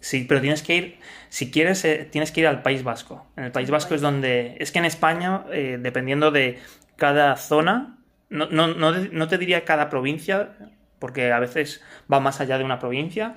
Sí, 0.00 0.24
pero 0.28 0.40
tienes 0.40 0.62
que 0.62 0.76
ir, 0.76 0.98
si 1.28 1.50
quieres, 1.50 1.84
eh, 1.84 2.08
tienes 2.10 2.32
que 2.32 2.40
ir 2.40 2.46
al 2.46 2.62
País 2.62 2.82
Vasco. 2.82 3.26
En 3.36 3.44
el 3.44 3.52
País 3.52 3.70
Vasco 3.70 3.94
es 3.94 4.00
donde. 4.00 4.56
Es 4.60 4.72
que 4.72 4.78
en 4.78 4.86
España, 4.86 5.44
eh, 5.52 5.78
dependiendo 5.80 6.30
de 6.30 6.58
cada 6.96 7.36
zona, 7.36 7.98
no, 8.28 8.46
no, 8.48 8.68
no, 8.68 8.92
no 8.92 9.28
te 9.28 9.38
diría 9.38 9.64
cada 9.64 9.90
provincia, 9.90 10.56
porque 11.00 11.32
a 11.32 11.40
veces 11.40 11.82
va 12.10 12.20
más 12.20 12.40
allá 12.40 12.58
de 12.58 12.64
una 12.64 12.78
provincia, 12.78 13.34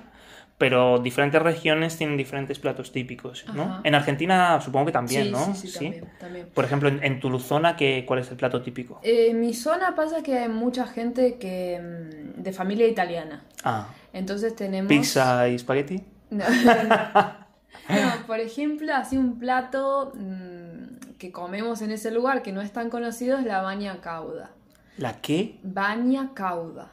pero 0.56 0.98
diferentes 0.98 1.42
regiones 1.42 1.96
tienen 1.96 2.16
diferentes 2.16 2.60
platos 2.60 2.92
típicos, 2.92 3.44
¿no? 3.54 3.80
En 3.82 3.96
Argentina 3.96 4.60
supongo 4.60 4.86
que 4.86 4.92
también, 4.92 5.32
¿no? 5.32 5.52
Sí, 5.52 5.66
sí, 5.66 5.72
También, 5.72 6.08
también. 6.20 6.48
Por 6.54 6.64
ejemplo, 6.64 6.88
en, 6.88 7.20
tu 7.20 7.38
zona, 7.40 7.74
¿qué, 7.74 8.04
¿cuál 8.06 8.20
es 8.20 8.30
el 8.30 8.36
plato 8.36 8.62
típico? 8.62 9.00
Eh, 9.02 9.30
en 9.30 9.40
mi 9.40 9.52
zona 9.52 9.96
pasa 9.96 10.22
que 10.22 10.38
hay 10.38 10.48
mucha 10.48 10.86
gente 10.86 11.38
que 11.38 11.80
mm, 11.80 12.42
de 12.42 12.52
familia 12.52 12.86
italiana. 12.86 13.42
Ah. 13.64 13.88
Entonces 14.12 14.54
tenemos... 14.54 14.88
¿Pizza 14.88 15.48
y 15.48 15.56
espagueti? 15.56 16.04
No, 16.30 16.44
por 18.26 18.38
ejemplo, 18.38 18.94
así 18.94 19.16
un 19.16 19.40
plato 19.40 20.12
mm, 20.14 21.16
que 21.18 21.32
comemos 21.32 21.82
en 21.82 21.90
ese 21.90 22.12
lugar 22.12 22.42
que 22.42 22.52
no 22.52 22.60
es 22.60 22.72
tan 22.72 22.90
conocido 22.90 23.38
es 23.38 23.44
la 23.44 23.60
baña 23.60 24.00
cauda. 24.00 24.50
¿La 24.96 25.20
qué? 25.20 25.58
Baña 25.64 26.30
cauda. 26.34 26.92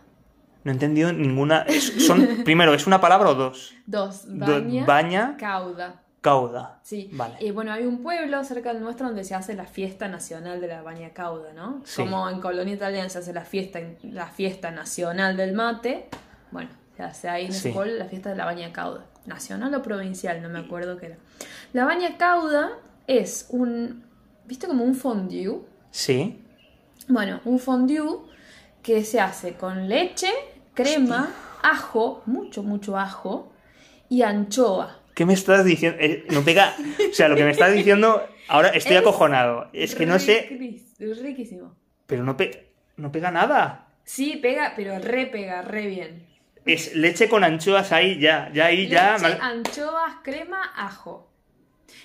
No 0.64 0.72
he 0.72 0.74
entendido 0.74 1.12
ninguna. 1.12 1.66
son, 2.00 2.28
primero, 2.46 2.74
¿es 2.74 2.88
una 2.88 3.02
palabra 3.02 3.30
o 3.30 3.36
dos? 3.36 3.74
Dos. 3.86 4.26
Baña. 4.28 4.86
baña 4.86 5.38
cauda. 5.38 6.02
Cauda. 6.22 6.80
Sí. 6.84 7.10
Vale. 7.14 7.38
Y 7.40 7.50
bueno, 7.50 7.74
hay 7.74 7.86
un 7.86 8.04
pueblo 8.04 8.44
cerca 8.44 8.74
del 8.74 8.84
nuestro 8.84 9.08
donde 9.08 9.24
se 9.24 9.34
hace 9.34 9.56
la 9.56 9.66
fiesta 9.66 10.08
nacional 10.08 10.62
de 10.62 10.68
la 10.68 10.84
baña 10.84 11.10
cauda, 11.10 11.52
¿no? 11.54 11.84
Como 11.96 12.30
en 12.30 12.40
Colonia 12.40 12.76
Italiana 12.76 13.10
se 13.10 13.18
hace 13.18 13.34
la 13.34 13.44
fiesta, 13.44 13.80
la 14.04 14.28
fiesta 14.28 14.70
nacional 14.70 15.36
del 15.36 15.54
mate. 15.54 16.10
Bueno, 16.52 16.70
se 16.96 17.02
hace 17.02 17.28
ahí 17.28 17.46
en 17.46 17.54
sí. 17.54 17.74
la 17.74 18.06
fiesta 18.06 18.30
de 18.30 18.36
la 18.36 18.46
baña 18.46 18.72
cauda. 18.72 19.06
Nacional 19.26 19.74
o 19.74 19.82
provincial, 19.82 20.42
no 20.44 20.50
me 20.50 20.60
acuerdo 20.60 20.98
qué 20.98 21.08
era. 21.08 21.18
La 21.74 21.86
baña 21.86 22.18
cauda 22.18 22.72
es 23.08 23.48
un. 23.50 24.04
¿Viste 24.46 24.68
como 24.68 24.84
un 24.84 24.94
fondue? 24.94 25.62
Sí. 25.90 26.40
Bueno, 27.08 27.42
un 27.46 27.58
fondue 27.58 28.20
que 28.82 29.04
se 29.04 29.20
hace 29.20 29.54
con 29.56 29.88
leche, 29.88 30.30
crema, 30.74 31.34
ajo, 31.62 32.24
mucho, 32.26 32.64
mucho 32.64 32.98
ajo 32.98 33.52
y 34.10 34.22
anchoa. 34.24 35.00
¿Qué 35.14 35.26
me 35.26 35.34
estás 35.34 35.66
diciendo? 35.66 35.98
Eh, 36.02 36.26
no 36.30 36.44
pega. 36.44 36.76
O 37.10 37.14
sea, 37.14 37.28
lo 37.28 37.36
que 37.36 37.44
me 37.44 37.52
estás 37.52 37.74
diciendo, 37.74 38.26
ahora 38.48 38.70
estoy 38.70 38.96
acojonado. 38.98 39.70
Es 39.74 39.96
que 39.96 40.06
no 40.06 40.20
sé. 40.20 40.80
Es 41.00 41.22
riquísimo. 41.22 41.76
Pero 42.08 42.24
no, 42.24 42.36
no 42.98 43.12
pega 43.12 43.32
nada. 43.32 43.88
Sí, 44.04 44.38
pega, 44.42 44.74
pero 44.76 45.00
re 45.00 45.28
pega, 45.28 45.62
re 45.62 45.88
bien. 45.88 46.28
Es 46.66 46.96
leche 46.96 47.28
con 47.28 47.44
anchoas 47.44 47.92
ahí, 47.92 48.20
ya, 48.20 48.52
ya 48.54 48.68
ahí, 48.68 48.88
ya. 48.88 49.16
Anchoas, 49.16 50.16
crema, 50.24 50.72
ajo. 50.76 51.32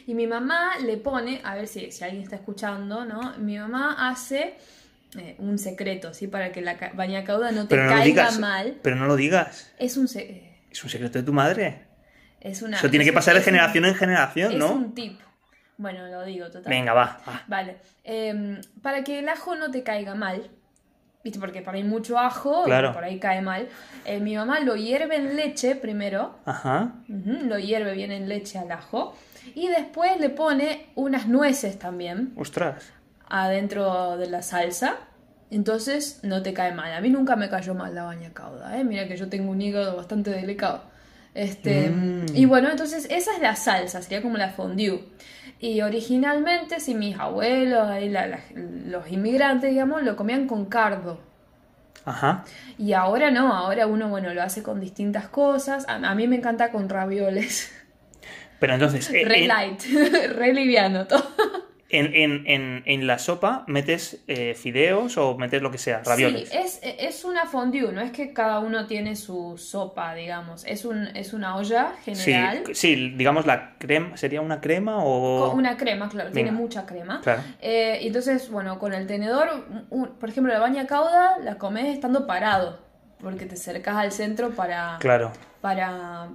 Y 0.07 0.15
mi 0.15 0.27
mamá 0.27 0.79
le 0.79 0.97
pone, 0.97 1.41
a 1.45 1.55
ver 1.55 1.69
si, 1.69 1.91
si 1.91 2.05
alguien 2.05 2.23
está 2.23 2.37
escuchando, 2.37 3.05
¿no? 3.05 3.37
Mi 3.39 3.59
mamá 3.59 4.09
hace 4.09 4.57
eh, 5.19 5.37
un 5.39 5.59
secreto, 5.59 6.15
¿sí? 6.15 6.27
Para 6.27 6.53
que 6.53 6.61
la 6.61 6.77
baña 6.95 7.25
cauda 7.25 7.53
no 7.53 7.67
te 7.69 7.77
caiga 7.77 8.31
mal. 8.33 8.79
Pero 8.83 8.97
no 8.97 9.07
lo 9.07 9.17
digas. 9.17 9.73
Es 9.79 9.97
un, 9.97 10.05
es 10.07 10.85
un 10.85 10.91
secreto 10.91 11.19
de 11.19 11.25
tu 11.25 11.33
madre. 11.33 11.87
Es 12.41 12.63
una, 12.63 12.79
Eso 12.79 12.91
tiene 12.91 13.05
que 13.05 13.13
pasar 13.13 13.35
de 13.35 13.43
generación 13.43 13.85
en 13.85 13.95
generación, 13.95 14.59
¿no? 14.59 14.67
Es 14.67 14.73
un 14.73 14.95
tip. 14.95 15.21
Bueno, 15.79 16.07
lo 16.07 16.25
digo 16.25 16.47
total. 16.47 16.71
Venga, 16.71 16.93
va. 16.93 17.21
Vale. 17.49 17.77
Em, 18.05 18.61
para 18.83 19.05
que 19.05 19.19
el 19.19 19.29
ajo 19.29 19.57
no 19.57 19.71
te 19.71 19.83
caiga 19.83 20.15
mal, 20.15 20.51
¿viste? 21.23 21.39
Porque 21.39 21.61
para 21.61 21.77
hay 21.77 21.85
mucho 21.85 22.19
ajo 22.19 22.65
y 22.67 22.93
por 22.93 23.05
ahí 23.05 23.19
cae 23.19 23.43
mal. 23.43 23.69
Eh, 24.05 24.21
mi 24.21 24.37
mamá 24.37 24.61
lo 24.61 24.77
hierve 24.77 25.17
en 25.17 25.37
leche 25.37 25.77
primero. 25.77 26.39
Ajá. 26.47 26.95
lo 27.09 27.59
hierve 27.59 27.95
bien 27.95 28.13
en 28.13 28.29
leche 28.29 28.59
al 28.59 28.71
ajo. 28.73 29.17
Y 29.55 29.69
después 29.69 30.19
le 30.19 30.31
pone 30.31 30.87
unas 30.95 31.29
nueces 31.29 31.79
también. 31.79 32.33
Ostras 32.37 32.96
adentro 33.29 34.17
de 34.17 34.29
la 34.29 34.43
salsa. 34.43 34.97
Entonces 35.51 36.21
no 36.23 36.43
te 36.43 36.53
cae 36.53 36.73
mal. 36.73 36.93
A 36.93 37.01
mí 37.01 37.09
nunca 37.09 37.37
me 37.37 37.49
cayó 37.49 37.75
mal 37.75 37.95
la 37.95 38.05
baña 38.05 38.33
cauda, 38.33 38.79
¿eh? 38.79 38.85
Mira 38.85 39.07
que 39.07 39.17
yo 39.17 39.29
tengo 39.29 39.51
un 39.51 39.63
hígado 39.63 39.97
bastante 39.97 40.31
delicado. 40.31 40.83
Este, 41.35 41.91
mm. 41.91 42.35
Y 42.35 42.47
bueno, 42.47 42.71
entonces 42.71 43.07
esa 43.11 43.35
es 43.35 43.41
la 43.43 43.55
salsa, 43.57 44.01
sería 44.01 44.23
como 44.23 44.39
la 44.39 44.51
fondue. 44.51 45.05
Y 45.61 45.83
originalmente, 45.83 46.81
si 46.81 46.95
mis 46.95 47.19
abuelos, 47.19 47.89
los 48.87 49.11
inmigrantes, 49.11 49.71
digamos, 49.71 50.03
lo 50.03 50.17
comían 50.17 50.47
con 50.47 50.67
cardo. 50.67 51.21
Ajá. 52.05 52.45
Y 52.79 52.93
ahora 52.93 53.31
no, 53.31 53.53
ahora 53.55 53.87
uno, 53.87 54.09
bueno, 54.09 54.33
lo 54.33 54.43
hace 54.43 54.63
con 54.63 54.81
distintas 54.81 55.29
cosas. 55.29 55.85
A, 55.89 56.15
mí 56.15 56.27
me 56.27 56.37
encanta 56.37 56.71
con 56.71 56.89
ravioles. 56.89 57.73
Pero 58.59 58.75
entonces... 58.75 59.11
re 59.13 59.45
eh, 59.45 59.47
light, 59.47 59.83
re 60.37 60.55
liviano 60.55 61.07
todo. 61.07 61.27
En, 61.89 63.07
la 63.07 63.19
sopa 63.19 63.65
metes 63.69 64.25
eh, 64.27 64.55
fideos 64.55 65.17
o 65.19 65.37
metes 65.39 65.63
lo 65.63 65.71
que 65.71 65.79
sea, 65.79 66.03
ravioles. 66.05 66.49
Sí, 66.49 66.57
es, 66.57 66.81
es, 66.83 67.25
una 67.25 67.47
fondue, 67.47 67.93
no 67.93 68.01
es 68.01 68.11
que 68.11 68.33
cada 68.33 68.59
uno 68.59 68.87
tiene 68.87 69.15
su 69.15 69.57
sopa, 69.57 70.15
digamos. 70.15 70.65
Es, 70.65 70.85
un, 70.85 71.07
es 71.15 71.33
una 71.33 71.57
olla 71.57 71.95
general. 72.05 72.65
Sí, 72.73 73.15
digamos 73.17 73.47
la 73.47 73.77
crema, 73.79 74.17
¿sería 74.17 74.41
una 74.41 74.61
crema 74.61 75.05
o...? 75.05 75.53
Una 75.53 75.77
crema, 75.77 76.09
claro, 76.09 76.33
tiene 76.33 76.53
mucha 76.53 76.87
crema. 76.87 77.21
Claro. 77.23 77.43
Eh, 77.61 77.99
entonces, 78.03 78.51
bueno, 78.51 78.79
con 78.79 78.93
el 78.93 79.07
tenedor, 79.07 79.67
por 80.19 80.29
ejemplo, 80.29 80.53
la 80.53 80.59
baña 80.59 80.87
cauda 80.87 81.39
la 81.39 81.59
comes 81.59 81.87
estando 81.87 82.27
parado, 82.27 82.81
porque 83.21 83.47
te 83.47 83.55
acercas 83.55 83.97
al 83.97 84.13
centro 84.13 84.51
para... 84.51 84.97
Claro. 84.99 85.33
Para 85.61 86.29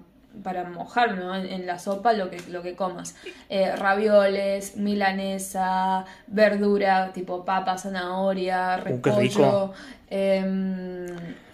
para 0.44 0.64
mojar 0.64 1.20
en, 1.46 1.66
la 1.66 1.80
sopa 1.80 2.14
lo 2.14 2.30
que, 2.30 2.42
lo 2.50 2.62
que 2.62 2.76
comas. 2.76 3.16
Eh, 3.50 3.76
ravioles, 3.76 4.78
milanesa, 4.78 6.06
verdura 6.28 7.12
tipo 7.14 7.46
papa, 7.46 7.78
zanahoria, 7.78 8.78
uh, 8.80 8.84
repollo, 8.84 9.74
eh, 10.10 11.08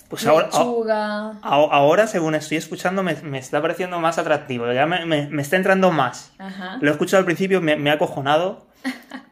pues 0.10 0.26
ahora, 0.26 1.38
ahora, 1.42 2.08
según 2.08 2.36
estoy 2.36 2.58
escuchando, 2.58 3.04
me, 3.04 3.16
me, 3.16 3.40
está 3.40 3.62
pareciendo 3.62 4.00
más 4.00 4.18
atractivo. 4.18 4.72
Ya 4.72 4.86
me, 4.86 5.06
me, 5.06 5.42
está 5.42 5.58
entrando 5.58 5.92
más. 5.92 6.32
Lo 6.80 6.90
he 6.90 6.92
escuchado 6.92 7.20
al 7.20 7.26
principio, 7.26 7.60
me, 7.62 7.76
me 7.76 7.90
ha 7.90 7.94
acojonado. 7.94 8.68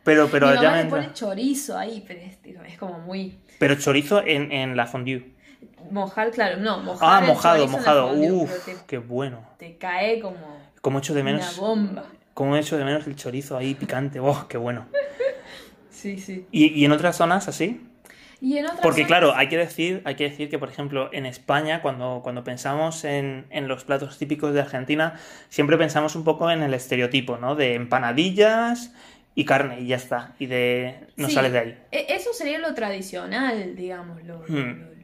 Pero, 0.03 0.27
pero 0.31 0.53
ya 0.61 0.71
me. 0.73 0.85
pone 0.85 1.13
chorizo 1.13 1.77
ahí, 1.77 2.03
pero 2.05 2.19
es, 2.65 2.77
como 2.77 2.99
muy. 2.99 3.39
Pero 3.57 3.75
chorizo 3.75 4.21
en, 4.25 4.51
en 4.51 4.75
la 4.75 4.85
fondue. 4.85 5.34
Mojar, 5.91 6.31
claro, 6.31 6.57
no, 6.57 6.79
mojar. 6.79 7.23
Ah, 7.23 7.25
mojado, 7.25 7.67
mojado. 7.67 8.13
Uf, 8.13 8.67
qué 8.87 8.97
bueno. 8.97 9.45
Te 9.57 9.77
cae 9.77 10.19
como. 10.19 10.65
Como 10.81 10.99
hecho 10.99 11.13
de 11.13 11.23
menos. 11.23 11.57
Una 11.57 11.67
bomba. 11.67 12.05
Como 12.33 12.55
hecho 12.55 12.77
de 12.77 12.85
menos 12.85 13.07
el 13.07 13.15
chorizo 13.15 13.57
ahí 13.57 13.75
picante. 13.75 14.19
¡Oh, 14.19 14.47
qué 14.47 14.57
bueno! 14.57 14.87
sí, 15.89 16.17
sí. 16.19 16.45
¿Y, 16.51 16.67
¿Y, 16.67 16.85
en 16.85 16.91
otras 16.91 17.15
zonas 17.15 17.47
así? 17.47 17.81
¿Y 18.41 18.57
en 18.57 18.65
otras 18.65 18.81
Porque 18.81 19.05
claro, 19.05 19.33
hay 19.35 19.47
que 19.47 19.57
decir, 19.57 20.01
hay 20.05 20.15
que 20.15 20.25
decir 20.25 20.49
que, 20.49 20.59
por 20.59 20.69
ejemplo, 20.69 21.09
en 21.13 21.25
España, 21.25 21.81
cuando, 21.81 22.19
cuando 22.23 22.43
pensamos 22.43 23.05
en, 23.05 23.45
en 23.49 23.67
los 23.67 23.85
platos 23.85 24.17
típicos 24.17 24.53
de 24.53 24.61
Argentina, 24.61 25.17
siempre 25.49 25.77
pensamos 25.77 26.15
un 26.15 26.23
poco 26.23 26.51
en 26.51 26.61
el 26.61 26.73
estereotipo, 26.73 27.37
¿no? 27.37 27.55
De 27.55 27.75
empanadillas 27.75 28.91
y 29.33 29.45
carne 29.45 29.81
y 29.81 29.87
ya 29.87 29.95
está. 29.95 30.35
Y 30.39 30.47
de. 30.47 31.07
no 31.15 31.29
sale 31.29 31.49
de 31.49 31.59
ahí. 31.59 31.77
E, 31.91 32.07
eso 32.09 32.33
sería 32.33 32.59
lo 32.59 32.73
tradicional, 32.73 33.75
digamos, 33.75 34.23
lo, 34.23 34.39
hmm 34.47 34.94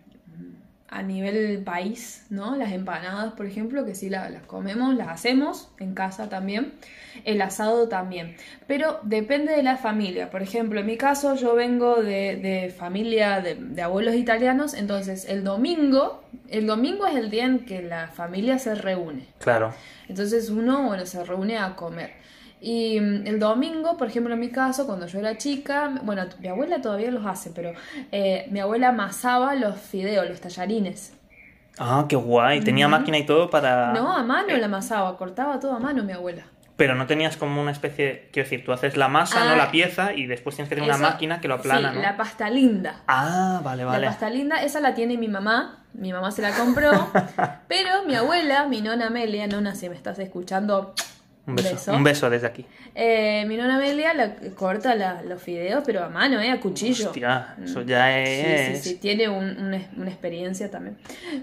a 0.91 1.03
nivel 1.03 1.63
país, 1.63 2.25
¿no? 2.29 2.57
Las 2.57 2.73
empanadas, 2.73 3.33
por 3.33 3.45
ejemplo, 3.45 3.85
que 3.85 3.95
sí 3.95 4.09
las, 4.09 4.29
comemos, 4.45 4.93
las 4.93 5.07
hacemos 5.07 5.69
en 5.79 5.93
casa 5.93 6.27
también. 6.27 6.73
El 7.23 7.41
asado 7.41 7.87
también. 7.87 8.35
Pero 8.67 8.99
depende 9.03 9.53
de 9.55 9.63
la 9.63 9.77
familia. 9.77 10.29
Por 10.29 10.41
ejemplo, 10.41 10.81
en 10.81 10.85
mi 10.85 10.97
caso 10.97 11.35
yo 11.35 11.55
vengo 11.55 12.03
de, 12.03 12.73
familia 12.77 13.39
de, 13.39 13.81
abuelos 13.81 14.15
italianos, 14.15 14.73
entonces 14.73 15.25
el 15.29 15.45
domingo, 15.45 16.23
el 16.49 16.67
domingo 16.67 17.07
es 17.07 17.15
el 17.15 17.29
día 17.29 17.45
en 17.45 17.59
que 17.65 17.81
la 17.81 18.09
familia 18.09 18.59
se 18.59 18.75
reúne. 18.75 19.27
Claro. 19.39 19.73
Entonces 20.09 20.49
uno, 20.49 20.87
bueno, 20.87 21.05
se 21.05 21.23
reúne 21.23 21.57
a 21.57 21.75
comer. 21.77 22.20
Y 22.61 22.99
mm, 22.99 23.27
el 23.27 23.39
domingo, 23.39 23.97
por 23.97 24.07
ejemplo, 24.07 24.33
en 24.33 24.39
mi 24.39 24.49
caso, 24.49 24.85
cuando 24.85 25.07
yo 25.07 25.19
era 25.19 25.37
chica, 25.37 25.91
bueno, 26.03 26.23
mi 26.39 26.47
abuela 26.47 26.81
todavía 26.81 27.09
los 27.09 27.25
hace, 27.25 27.49
pero 27.49 27.73
eh, 28.11 28.47
mi 28.51 28.59
abuela 28.59 28.89
amasaba 28.89 29.55
los 29.55 29.79
fideos, 29.79 30.29
los 30.29 30.39
tallarines. 30.39 31.13
Ah, 31.79 32.05
qué 32.07 32.15
guay. 32.15 32.61
Tenía 32.61 32.87
máquina 32.87 33.17
y 33.17 33.25
todo 33.25 33.49
para... 33.49 33.93
No, 33.93 34.15
a 34.15 34.23
mano 34.23 34.55
la 34.55 34.65
amasaba, 34.65 35.17
cortaba 35.17 35.59
todo 35.59 35.73
a 35.73 35.79
mano 35.79 36.03
y 36.03 36.03
todo 36.03 36.03
para... 36.03 36.03
No, 36.03 36.03
a 36.03 36.03
mano 36.03 36.03
la 36.03 36.03
amasaba, 36.03 36.03
cortaba 36.03 36.03
todo 36.03 36.03
a 36.03 36.03
mano 36.03 36.03
mi 36.03 36.13
abuela. 36.13 36.43
Pero 36.77 36.95
no 36.95 37.05
tenías 37.05 37.37
como 37.37 37.61
una 37.61 37.71
especie, 37.71 38.29
quiero 38.31 38.47
decir, 38.47 38.65
tú 38.65 38.71
haces 38.71 38.97
la 38.97 39.07
masa, 39.07 39.45
no 39.45 39.55
la 39.55 39.65
ah, 39.65 39.71
pieza, 39.71 40.13
y 40.13 40.25
después 40.25 40.55
tienes 40.55 40.69
que 40.69 40.75
tener 40.75 40.89
una 40.89 40.97
máquina 40.97 41.39
que 41.39 41.47
lo 41.47 41.55
aplana, 41.55 41.93
sí, 41.93 41.99
la 41.99 42.17
pasta 42.17 42.49
linda. 42.49 43.03
Ah, 43.07 43.61
vale, 43.63 43.85
vale. 43.85 44.01
La 44.01 44.07
pasta 44.07 44.31
linda, 44.31 44.63
esa 44.63 44.79
la 44.79 44.95
tiene 44.95 45.15
mi 45.15 45.27
mamá, 45.27 45.83
mi 45.93 46.11
mamá 46.11 46.31
se 46.31 46.41
la 46.41 46.51
compró, 46.51 46.89
pero 47.67 48.03
mi 48.07 48.15
abuela, 48.15 48.65
mi 48.65 48.81
nona 48.81 49.07
Amelia, 49.07 49.45
nona 49.45 49.75
si 49.75 49.89
me 49.89 49.95
estás 49.95 50.17
escuchando, 50.17 50.95
un 51.47 51.55
beso, 51.55 51.93
un 51.93 52.03
beso 52.03 52.29
desde 52.29 52.47
aquí. 52.47 52.65
Eh, 52.93 53.45
mi 53.47 53.57
nona 53.57 53.77
Amelia 53.77 54.13
la, 54.13 54.35
corta 54.55 54.95
los 55.23 55.41
fideos, 55.41 55.83
pero 55.85 56.03
a 56.03 56.09
mano, 56.09 56.39
¿eh? 56.39 56.51
A 56.51 56.59
cuchillo. 56.59 57.07
Hostia, 57.07 57.55
eso 57.63 57.81
ya 57.81 58.19
es... 58.19 58.77
Sí, 58.77 58.83
sí, 58.83 58.89
sí, 58.89 58.95
tiene 58.99 59.27
una, 59.27 59.77
experiencia 60.07 60.69
también. 60.69 60.97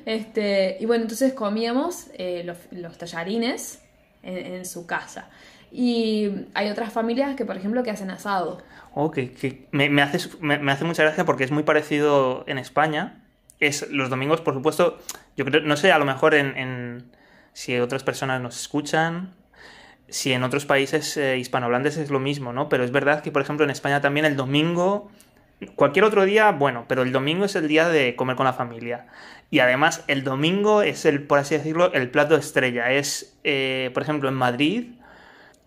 Este, 0.06 0.76
y 0.78 0.86
bueno, 0.86 1.02
entonces 1.02 1.32
comíamos 1.32 2.08
eh, 2.14 2.44
los, 2.70 2.98
tallarines 2.98 3.82
en, 4.22 4.64
su 4.64 4.86
casa. 4.86 5.28
Y 5.72 6.46
hay 6.54 6.70
otras 6.70 6.92
familias 6.92 7.34
que, 7.34 7.44
por 7.44 7.56
ejemplo, 7.56 7.82
que 7.82 7.90
hacen 7.90 8.10
asado. 8.10 8.62
Oh, 8.94 9.10
que, 9.10 9.66
me, 9.72 9.90
me, 9.90 10.02
hace, 10.02 10.28
me, 10.40 10.70
hace 10.70 10.84
mucha 10.84 11.02
gracia 11.02 11.24
porque 11.24 11.44
es 11.44 11.50
muy 11.50 11.64
parecido 11.64 12.44
en 12.46 12.58
España. 12.58 13.24
Es 13.58 13.90
los 13.90 14.10
domingos, 14.10 14.40
por 14.42 14.54
supuesto, 14.54 14.98
yo 15.36 15.44
creo, 15.44 15.62
no 15.62 15.76
sé, 15.76 15.90
a 15.90 15.98
lo 15.98 16.04
mejor 16.04 16.34
en, 16.34 16.56
en 16.56 17.10
si 17.52 17.76
otras 17.80 18.04
personas 18.04 18.40
nos 18.40 18.60
escuchan 18.60 19.34
si 20.08 20.32
en 20.32 20.42
otros 20.42 20.66
países 20.66 21.16
eh, 21.16 21.38
hispanohablantes 21.38 21.96
es 21.96 22.10
lo 22.10 22.20
mismo, 22.20 22.52
¿no? 22.52 22.68
Pero 22.68 22.84
es 22.84 22.90
verdad 22.90 23.22
que, 23.22 23.30
por 23.30 23.42
ejemplo, 23.42 23.64
en 23.64 23.70
España 23.70 24.00
también 24.00 24.24
el 24.26 24.36
domingo, 24.36 25.10
cualquier 25.74 26.04
otro 26.04 26.24
día, 26.24 26.50
bueno, 26.52 26.86
pero 26.88 27.02
el 27.02 27.12
domingo 27.12 27.44
es 27.44 27.56
el 27.56 27.68
día 27.68 27.88
de 27.88 28.16
comer 28.16 28.36
con 28.36 28.46
la 28.46 28.52
familia. 28.52 29.06
Y 29.50 29.60
además 29.60 30.04
el 30.08 30.24
domingo 30.24 30.82
es 30.82 31.04
el, 31.04 31.22
por 31.22 31.38
así 31.38 31.56
decirlo, 31.56 31.92
el 31.92 32.10
plato 32.10 32.36
estrella. 32.36 32.92
Es, 32.92 33.36
eh, 33.44 33.90
por 33.94 34.02
ejemplo, 34.02 34.28
en 34.28 34.34
Madrid, 34.34 34.86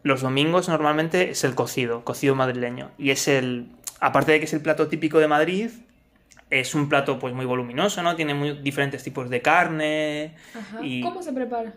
los 0.04 0.22
domingos 0.22 0.70
normalmente 0.70 1.32
es 1.32 1.44
el 1.44 1.56
cocido, 1.56 2.04
cocido 2.04 2.36
madrileño. 2.36 2.92
Y 2.98 3.12
es 3.12 3.28
el, 3.28 3.68
aparte 4.00 4.32
de 4.32 4.40
que 4.40 4.46
es 4.46 4.54
el 4.54 4.62
plato 4.62 4.88
típico 4.88 5.20
de 5.20 5.28
Madrid, 5.28 5.70
es 6.50 6.76
un 6.76 6.90
plato 6.90 7.18
pues 7.18 7.34
muy 7.34 7.46
voluminoso, 7.46 8.04
¿no? 8.04 8.16
Tiene 8.16 8.34
muy 8.34 8.54
diferentes 8.54 9.04
tipos 9.04 9.30
de 9.30 9.42
carne. 9.42 10.36
Ajá. 10.54 10.80
¿Cómo 11.04 11.24
se 11.24 11.32
prepara? 11.32 11.74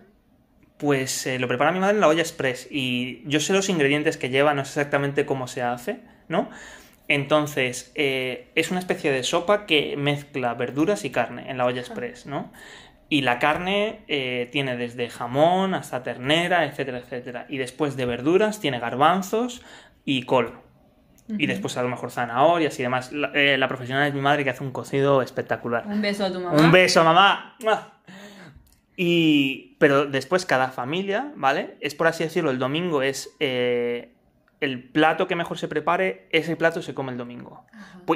Pues 0.78 1.26
eh, 1.26 1.38
lo 1.38 1.46
prepara 1.46 1.70
mi 1.72 1.78
madre 1.78 1.94
en 1.94 2.00
la 2.00 2.08
olla 2.08 2.22
express 2.22 2.66
y 2.70 3.22
yo 3.26 3.40
sé 3.40 3.52
los 3.52 3.68
ingredientes 3.68 4.16
que 4.16 4.28
lleva, 4.28 4.54
no 4.54 4.64
sé 4.64 4.80
exactamente 4.80 5.24
cómo 5.24 5.46
se 5.46 5.62
hace, 5.62 6.00
¿no? 6.28 6.50
Entonces, 7.06 7.92
eh, 7.94 8.50
es 8.54 8.70
una 8.70 8.80
especie 8.80 9.12
de 9.12 9.22
sopa 9.22 9.66
que 9.66 9.96
mezcla 9.96 10.54
verduras 10.54 11.04
y 11.04 11.10
carne 11.10 11.50
en 11.50 11.58
la 11.58 11.66
olla 11.66 11.80
express, 11.80 12.26
¿no? 12.26 12.50
Y 13.08 13.20
la 13.20 13.38
carne 13.38 14.00
eh, 14.08 14.48
tiene 14.50 14.76
desde 14.76 15.10
jamón 15.10 15.74
hasta 15.74 16.02
ternera, 16.02 16.64
etcétera, 16.64 16.98
etcétera. 16.98 17.46
Y 17.48 17.58
después 17.58 17.96
de 17.96 18.06
verduras 18.06 18.60
tiene 18.60 18.80
garbanzos 18.80 19.62
y 20.04 20.22
col. 20.22 20.58
Y 21.26 21.46
después 21.46 21.76
a 21.78 21.82
lo 21.82 21.88
mejor 21.88 22.10
zanahorias 22.10 22.78
y 22.78 22.82
demás. 22.82 23.12
La, 23.12 23.30
la, 23.32 23.68
profesional 23.68 24.06
es 24.06 24.12
mi 24.12 24.20
madre 24.20 24.44
que 24.44 24.50
hace 24.50 24.62
un 24.62 24.72
cocido 24.72 25.22
espectacular. 25.22 25.86
Un 25.86 26.02
beso 26.02 26.24
a 26.26 26.30
tu 26.30 26.38
mamá. 26.38 26.60
Un 26.60 26.70
beso, 26.70 27.02
mamá. 27.02 27.56
Y, 28.96 29.76
pero 29.78 30.06
después 30.06 30.46
cada 30.46 30.70
familia, 30.70 31.32
¿vale? 31.36 31.76
Es 31.80 31.94
por 31.94 32.06
así 32.06 32.24
decirlo, 32.24 32.50
el 32.50 32.58
domingo 32.58 33.02
es 33.02 33.34
eh, 33.40 34.12
el 34.60 34.82
plato 34.82 35.26
que 35.26 35.36
mejor 35.36 35.58
se 35.58 35.68
prepare, 35.68 36.28
ese 36.30 36.56
plato 36.56 36.82
se 36.82 36.94
come 36.94 37.12
el 37.12 37.18
domingo. 37.18 37.64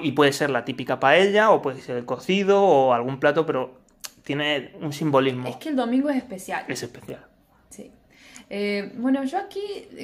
Y 0.02 0.12
puede 0.12 0.32
ser 0.32 0.50
la 0.50 0.64
típica 0.64 1.00
paella, 1.00 1.50
o 1.50 1.62
puede 1.62 1.80
ser 1.80 1.96
el 1.96 2.04
cocido, 2.04 2.62
o 2.62 2.92
algún 2.92 3.20
plato, 3.20 3.46
pero 3.46 3.78
tiene 4.22 4.72
un 4.80 4.92
simbolismo. 4.92 5.48
Es 5.48 5.56
que 5.56 5.70
el 5.70 5.76
domingo 5.76 6.10
es 6.10 6.16
especial. 6.16 6.64
Es 6.68 6.82
especial. 6.82 7.27
Eh, 8.50 8.92
bueno, 8.96 9.24
yo 9.24 9.38
aquí, 9.38 9.60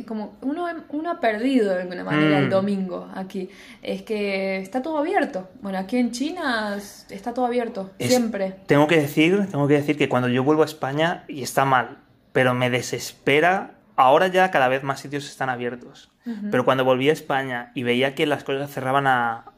como 0.07 0.37
uno, 0.43 0.67
uno 0.91 1.11
ha 1.11 1.19
perdido 1.21 1.71
de 1.71 1.83
alguna 1.83 2.05
manera 2.05 2.39
el 2.39 2.47
mm. 2.49 2.51
domingo 2.51 3.09
aquí, 3.15 3.49
es 3.83 4.03
que 4.03 4.59
está 4.59 4.83
todo 4.83 4.99
abierto. 4.99 5.49
Bueno, 5.63 5.79
aquí 5.79 5.97
en 5.97 6.11
China 6.11 6.77
está 7.09 7.33
todo 7.33 7.47
abierto, 7.47 7.91
siempre. 7.99 8.57
Tengo 8.67 8.87
que 8.87 8.97
decir, 8.97 9.47
tengo 9.51 9.67
que 9.67 9.75
decir 9.75 9.97
que 9.97 10.09
cuando 10.09 10.29
yo 10.29 10.45
vuelvo 10.45 10.63
a 10.63 10.67
España, 10.67 11.25
y 11.27 11.43
está 11.43 11.65
mal, 11.65 11.99
pero 12.33 12.53
me 12.53 12.69
desespera, 12.69 13.77
ahora 13.97 14.27
ya 14.27 14.51
cada 14.51 14.69
vez 14.69 14.83
más 14.83 15.01
sitios 15.01 15.27
están 15.29 15.49
abiertos. 15.49 16.11
Pero 16.51 16.65
cuando 16.65 16.87
volví 16.87 17.11
a 17.11 17.13
España 17.13 17.71
y 17.75 17.83
veía 17.83 18.15
que 18.15 18.25
las 18.25 18.45
cosas 18.45 18.71
cerraban 18.71 19.07
a, 19.07 19.53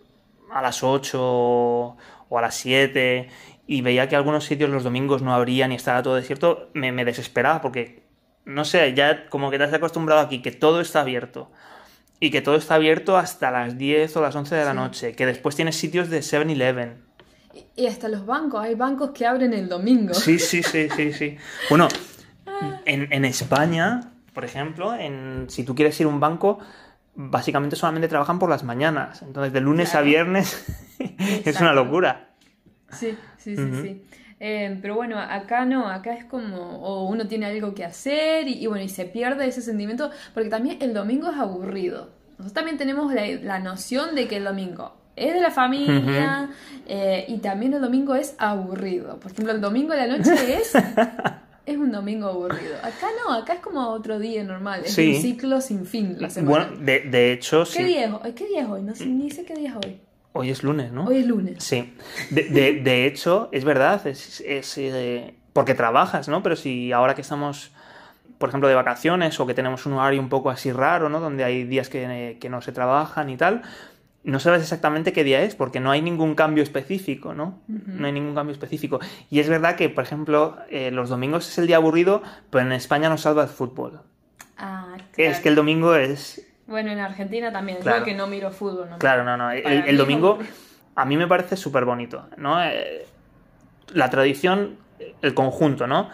a 0.53 0.62
las 0.62 0.83
8 0.83 1.16
o 1.20 1.96
a 2.38 2.40
las 2.40 2.57
7 2.57 3.29
y 3.68 3.83
veía 3.83 4.09
que 4.09 4.16
algunos 4.16 4.44
sitios 4.44 4.68
los 4.68 4.83
domingos 4.83 5.22
no 5.22 5.33
abrían 5.33 5.70
y 5.70 5.77
estaba 5.77 6.03
todo 6.03 6.16
desierto, 6.16 6.70
me, 6.75 6.90
me 6.90 7.05
desesperaba 7.05 7.61
porque 7.61 8.06
no 8.46 8.64
sé, 8.64 8.94
ya 8.94 9.28
como 9.28 9.50
que 9.50 9.59
te 9.59 9.64
has 9.64 9.72
acostumbrado 9.74 10.20
aquí, 10.22 10.40
que 10.40 10.52
todo 10.52 10.80
está 10.80 11.00
abierto. 11.00 11.50
Y 12.18 12.30
que 12.30 12.40
todo 12.40 12.54
está 12.54 12.76
abierto 12.76 13.18
hasta 13.18 13.50
las 13.50 13.76
10 13.76 14.16
o 14.16 14.22
las 14.22 14.35
11 14.35 14.54
de 14.54 14.64
la 14.64 14.72
noche. 14.72 15.14
Que 15.14 15.26
después 15.26 15.54
tienes 15.54 15.76
sitios 15.76 16.09
de 16.09 16.20
7-Eleven. 16.20 16.94
Y 17.74 17.88
hasta 17.88 18.09
los 18.09 18.24
bancos, 18.24 18.62
hay 18.62 18.74
bancos 18.74 19.11
que 19.11 19.26
abren 19.26 19.52
el 19.52 19.68
domingo. 19.68 20.14
Sí, 20.14 20.38
sí, 20.38 20.62
sí, 20.62 20.88
sí, 20.96 21.12
sí. 21.12 21.37
Bueno, 21.68 21.88
en, 22.87 23.24
España, 23.26 24.12
por 24.32 24.44
ejemplo, 24.44 24.94
en, 24.94 25.46
si 25.48 25.64
tú 25.64 25.74
quieres 25.74 25.98
ir 26.00 26.06
a 26.06 26.09
un 26.09 26.20
banco, 26.20 26.59
básicamente 27.14 27.76
solamente 27.76 28.09
trabajan 28.09 28.38
por 28.38 28.48
las 28.48 28.62
mañanas. 28.62 29.20
Entonces, 29.22 29.52
de 29.52 29.61
lunes 29.61 29.94
a 29.94 30.00
viernes 30.00 30.64
es 31.18 31.61
una 31.61 31.74
locura. 31.74 32.30
Sí, 32.92 33.18
sí, 33.37 33.56
sí, 33.56 33.70
sí. 33.82 34.02
Eh, 34.38 34.79
pero 34.83 34.94
bueno, 34.94 35.18
acá 35.18 35.64
no, 35.64 35.88
acá 35.88 36.14
es 36.14 36.25
como, 36.25 36.79
o 36.81 37.09
uno 37.09 37.27
tiene 37.27 37.46
algo 37.46 37.75
que 37.75 37.85
hacer 37.85 38.49
y, 38.49 38.66
bueno, 38.66 38.85
y 38.85 38.88
se 38.88 39.07
pierde 39.07 39.46
ese 39.46 39.62
sentimiento, 39.62 40.11
porque 40.35 40.51
también 40.51 40.79
el 40.81 40.92
domingo 40.92 41.31
es 41.31 41.38
aburrido. 41.38 42.11
Nosotros 42.33 42.53
también 42.53 42.77
tenemos 42.77 43.12
la, 43.14 43.59
noción 43.61 44.14
de 44.14 44.29
que 44.29 44.37
el 44.37 44.44
domingo 44.44 44.94
es 45.16 45.33
de 45.33 45.40
la 45.40 45.51
familia 45.51 46.51
eh, 46.87 47.25
y 47.29 47.38
también 47.38 47.72
el 47.72 47.81
domingo 47.81 48.14
es 48.14 48.35
aburrido. 48.37 49.18
Por 49.18 49.33
ejemplo, 49.33 49.55
el 49.55 49.61
domingo 49.62 49.94
de 49.94 50.07
la 50.07 50.18
noche 50.18 50.59
es... 50.59 50.72
es 51.66 51.77
un 51.77 51.90
domingo 51.90 52.29
aburrido. 52.29 52.77
Acá 52.83 53.09
no, 53.25 53.33
acá 53.33 53.55
es 53.55 53.61
como 53.61 53.88
otro 53.88 54.18
día 54.18 54.44
normal. 54.44 54.83
Es 54.85 54.96
un 54.96 55.14
ciclo 55.14 55.61
sin 55.61 55.85
fin 55.85 56.16
la 56.20 56.31
semana. 56.31 56.68
Bueno, 56.68 56.85
de, 56.85 57.33
hecho, 57.33 57.64
¿Qué 57.72 57.85
Día 57.85 58.20
es, 58.25 58.35
¿Qué 58.35 58.46
día 58.46 58.62
es 58.62 58.68
hoy? 58.68 58.83
No 58.83 58.94
sé, 58.94 59.07
ni 59.07 59.31
sé 59.31 59.44
qué 59.44 59.55
día 59.55 59.70
es 59.70 59.77
hoy. 59.85 60.01
Hoy 60.37 60.51
es 60.51 60.62
lunes, 60.62 60.92
¿no? 60.92 61.05
Hoy 61.05 61.18
es 61.18 61.27
lunes. 61.27 61.64
Sí. 61.64 61.94
De, 62.31 63.07
hecho, 63.07 63.49
es 63.53 63.64
verdad, 63.64 64.07
es, 64.07 64.42
eh, 64.77 65.35
porque 65.53 65.75
trabajas, 65.75 66.29
¿no? 66.29 66.42
Pero 66.42 66.57
si 66.57 66.92
ahora 66.92 67.14
que 67.14 67.22
estamos, 67.22 67.72
por 68.38 68.51
ejemplo, 68.51 68.68
de 68.68 68.75
vacaciones 68.75 69.38
o 69.40 69.46
que 69.46 69.55
tenemos 69.55 69.87
un 69.87 69.94
horario 69.94 70.20
un 70.20 70.29
poco 70.29 70.51
así 70.51 70.72
raro, 70.72 71.09
¿no? 71.09 71.20
Donde 71.20 71.44
hay 71.44 71.64
días 71.64 71.88
que, 71.88 72.38
no 72.51 72.61
se 72.61 72.72
trabajan 72.72 73.31
y 73.31 73.37
tal, 73.37 73.62
no 74.25 74.38
sabes 74.38 74.62
exactamente 74.62 75.12
qué 75.12 75.25
día 75.25 75.42
es, 75.42 75.55
porque 75.55 75.81
no 75.81 75.90
hay 75.90 76.03
ningún 76.03 76.35
cambio 76.35 76.62
específico, 76.62 77.33
¿no? 77.35 77.61
No 77.68 78.07
hay 78.07 78.12
ningún 78.12 78.35
cambio 78.35 78.53
específico. 78.53 79.01
Y 79.31 79.40
es 79.40 79.49
verdad 79.49 79.77
que, 79.77 79.88
por 79.88 80.05
ejemplo, 80.05 80.59
eh, 80.68 80.90
los 80.90 81.09
domingos 81.09 81.49
es 81.49 81.59
el 81.59 81.66
día 81.66 81.77
aburrido, 81.77 82.22
pero 82.51 82.66
en 82.66 82.72
España 82.72 83.09
nos 83.09 83.22
salva 83.22 83.42
el 83.42 83.49
fútbol. 83.49 84.01
Ah, 84.59 84.96
claro. 85.12 85.31
Es 85.31 85.40
que 85.40 85.49
el 85.49 85.55
domingo 85.55 85.94
es 85.94 86.45
bueno, 86.66 86.90
en 86.90 86.98
Argentina 86.98 87.52
también, 87.52 87.79
claro. 87.79 88.05
que 88.05 88.14
no 88.14 88.26
miro 88.26 88.50
fútbol. 88.50 88.90
¿no? 88.90 88.98
Claro, 88.98 89.24
no, 89.24 89.37
no. 89.37 89.50
El, 89.50 89.96
domingo 89.96 90.38
a 90.94 91.05
mí 91.05 91.16
me 91.16 91.26
parece 91.26 91.57
súper 91.57 91.85
bonito, 91.85 92.29
¿no? 92.37 92.62
Eh, 92.62 93.07
la 93.92 94.11
tradición, 94.11 94.76
el 95.22 95.35
conjunto, 95.35 95.87
¿no? 95.87 96.11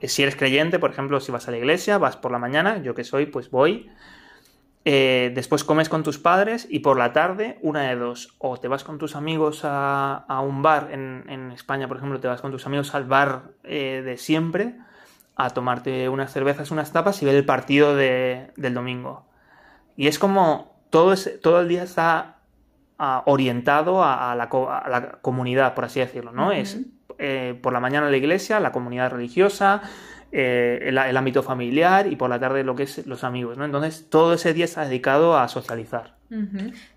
Si 0.00 0.22
eres 0.22 0.36
creyente, 0.36 0.78
por 0.78 0.90
ejemplo, 0.90 1.20
si 1.20 1.32
vas 1.32 1.48
a 1.48 1.50
la 1.50 1.58
iglesia, 1.58 1.98
vas 1.98 2.16
por 2.16 2.30
la 2.30 2.38
mañana, 2.38 2.78
yo 2.78 2.94
que 2.94 3.04
soy, 3.04 3.26
pues 3.26 3.50
voy. 3.50 3.90
Eh, 4.84 5.30
después 5.34 5.62
comes 5.62 5.88
con 5.88 6.02
tus 6.02 6.18
padres 6.18 6.66
y 6.68 6.80
por 6.80 6.98
la 6.98 7.12
tarde, 7.12 7.58
una 7.62 7.82
de 7.82 7.96
dos. 7.96 8.34
O 8.38 8.58
te 8.58 8.68
vas 8.68 8.84
con 8.84 8.98
tus 8.98 9.14
amigos 9.14 9.60
a, 9.64 10.24
un 10.44 10.62
bar, 10.62 10.88
en, 10.92 11.52
España, 11.52 11.88
por 11.88 11.96
ejemplo, 11.96 12.20
te 12.20 12.28
vas 12.28 12.40
con 12.40 12.50
tus 12.50 12.66
amigos 12.66 12.94
al 12.94 13.04
bar 13.04 13.52
eh, 13.64 14.02
de 14.04 14.16
siempre 14.16 14.74
a 15.36 15.50
tomarte 15.50 16.08
unas 16.08 16.32
cervezas, 16.32 16.70
unas 16.70 16.92
tapas 16.92 17.22
y 17.22 17.26
ver 17.26 17.34
el 17.34 17.44
partido 17.44 17.96
del 17.96 18.74
domingo. 18.74 19.24
Y 19.96 20.06
es 20.06 20.18
como 20.18 20.76
todo, 20.90 21.14
todo 21.40 21.60
el 21.60 21.68
día 21.68 21.82
está 21.82 22.36
ah, 22.98 23.22
orientado 23.26 24.02
a, 24.04 24.34
la, 24.34 24.48
comunidad, 25.22 25.74
por 25.74 25.84
así 25.84 26.00
decirlo, 26.00 26.32
¿no? 26.32 26.52
Es 26.52 26.78
eh, 27.18 27.58
por 27.62 27.72
la 27.72 27.80
mañana 27.80 28.10
la 28.10 28.16
iglesia, 28.16 28.60
la 28.60 28.72
comunidad 28.72 29.10
religiosa, 29.10 29.82
eh, 30.32 30.80
el, 30.84 30.98
ámbito 30.98 31.42
familiar 31.42 32.06
y 32.06 32.16
por 32.16 32.30
la 32.30 32.40
tarde 32.40 32.64
lo 32.64 32.74
que 32.74 32.84
es 32.84 33.06
los 33.06 33.22
amigos, 33.22 33.58
¿no? 33.58 33.64
Entonces 33.64 34.08
todo 34.08 34.34
ese 34.34 34.54
día 34.54 34.64
está 34.64 34.84
dedicado 34.84 35.36
a 35.36 35.48
socializar. 35.48 36.14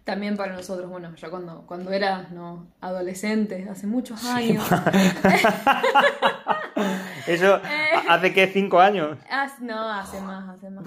También 0.05 0.38
para 0.38 0.53
nosotros, 0.53 0.89
bueno, 0.89 1.13
yo 1.15 1.29
cuando, 1.29 1.63
cuando 1.67 1.91
era 1.91 2.29
¿no? 2.31 2.67
adolescente, 2.79 3.67
hace 3.69 3.86
muchos 3.86 4.23
años. 4.23 4.65
Eso, 7.28 7.58
eh. 7.58 7.62
¿hace 8.08 8.34
qué? 8.34 8.48
¿Cinco 8.48 8.80
años? 8.80 9.18
no, 9.62 9.90
hace 9.90 10.22
más, 10.22 10.50
hace 10.50 10.70
más. 10.70 10.86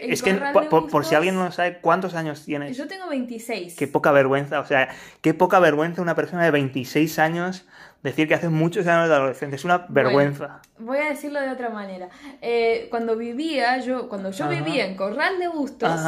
Es 0.00 0.22
que, 0.22 0.34
por, 0.34 1.04
si 1.04 1.14
alguien 1.14 1.34
no 1.34 1.50
sabe, 1.50 1.78
¿cuántos 1.78 2.14
años 2.14 2.44
tienes? 2.44 2.76
Yo 2.76 2.86
tengo 2.86 3.08
26. 3.08 3.76
Qué 3.76 3.86
poca 3.88 4.12
vergüenza, 4.12 4.60
o 4.60 4.66
sea, 4.66 4.88
qué 5.20 5.34
poca 5.34 5.58
vergüenza 5.58 6.02
una 6.02 6.14
persona 6.14 6.44
de 6.44 6.50
26 6.50 7.18
años 7.18 7.66
decir 8.02 8.28
que 8.28 8.34
hace 8.34 8.48
muchos 8.48 8.86
años 8.86 9.08
de 9.08 9.14
adolescente. 9.14 9.56
Es 9.56 9.64
una 9.64 9.86
vergüenza. 9.88 10.60
voy 10.78 10.98
a 10.98 11.10
decirlo 11.10 11.40
de 11.40 11.50
otra 11.50 11.70
manera. 11.70 12.08
Eh, 12.40 12.86
cuando 12.90 13.16
vivía, 13.16 13.78
yo, 13.78 14.08
cuando 14.08 14.30
yo 14.30 14.48
vivía 14.48 14.86
en 14.86 14.96
Corral 14.96 15.38
de 15.38 15.48
Bustos, 15.48 16.00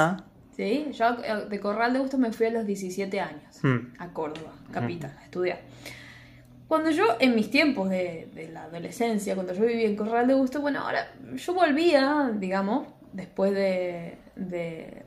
¿sí? 0.56 0.90
yo 0.92 1.16
eh, 1.24 1.46
de 1.48 1.60
Corral 1.60 1.92
de 1.92 1.98
Bustos 1.98 2.20
me 2.20 2.32
fui 2.32 2.46
a 2.46 2.50
los 2.50 2.66
17 2.66 3.20
años 3.20 3.58
hmm. 3.62 3.94
a 3.98 4.08
Córdoba, 4.08 4.52
capital, 4.72 5.14
a 5.20 5.24
estudiar. 5.24 5.60
Cuando 6.72 6.90
yo, 6.90 7.04
en 7.20 7.34
mis 7.34 7.50
tiempos 7.50 7.90
de, 7.90 8.30
de, 8.34 8.48
la 8.48 8.62
adolescencia, 8.62 9.34
cuando 9.34 9.52
yo 9.52 9.66
vivía 9.66 9.86
en 9.86 9.94
Corral 9.94 10.26
de 10.26 10.32
Bustos, 10.32 10.62
bueno, 10.62 10.80
ahora 10.80 11.06
yo 11.34 11.52
volvía, 11.52 12.32
digamos, 12.34 12.88
después 13.12 13.52
de, 13.52 14.16
de 14.36 15.02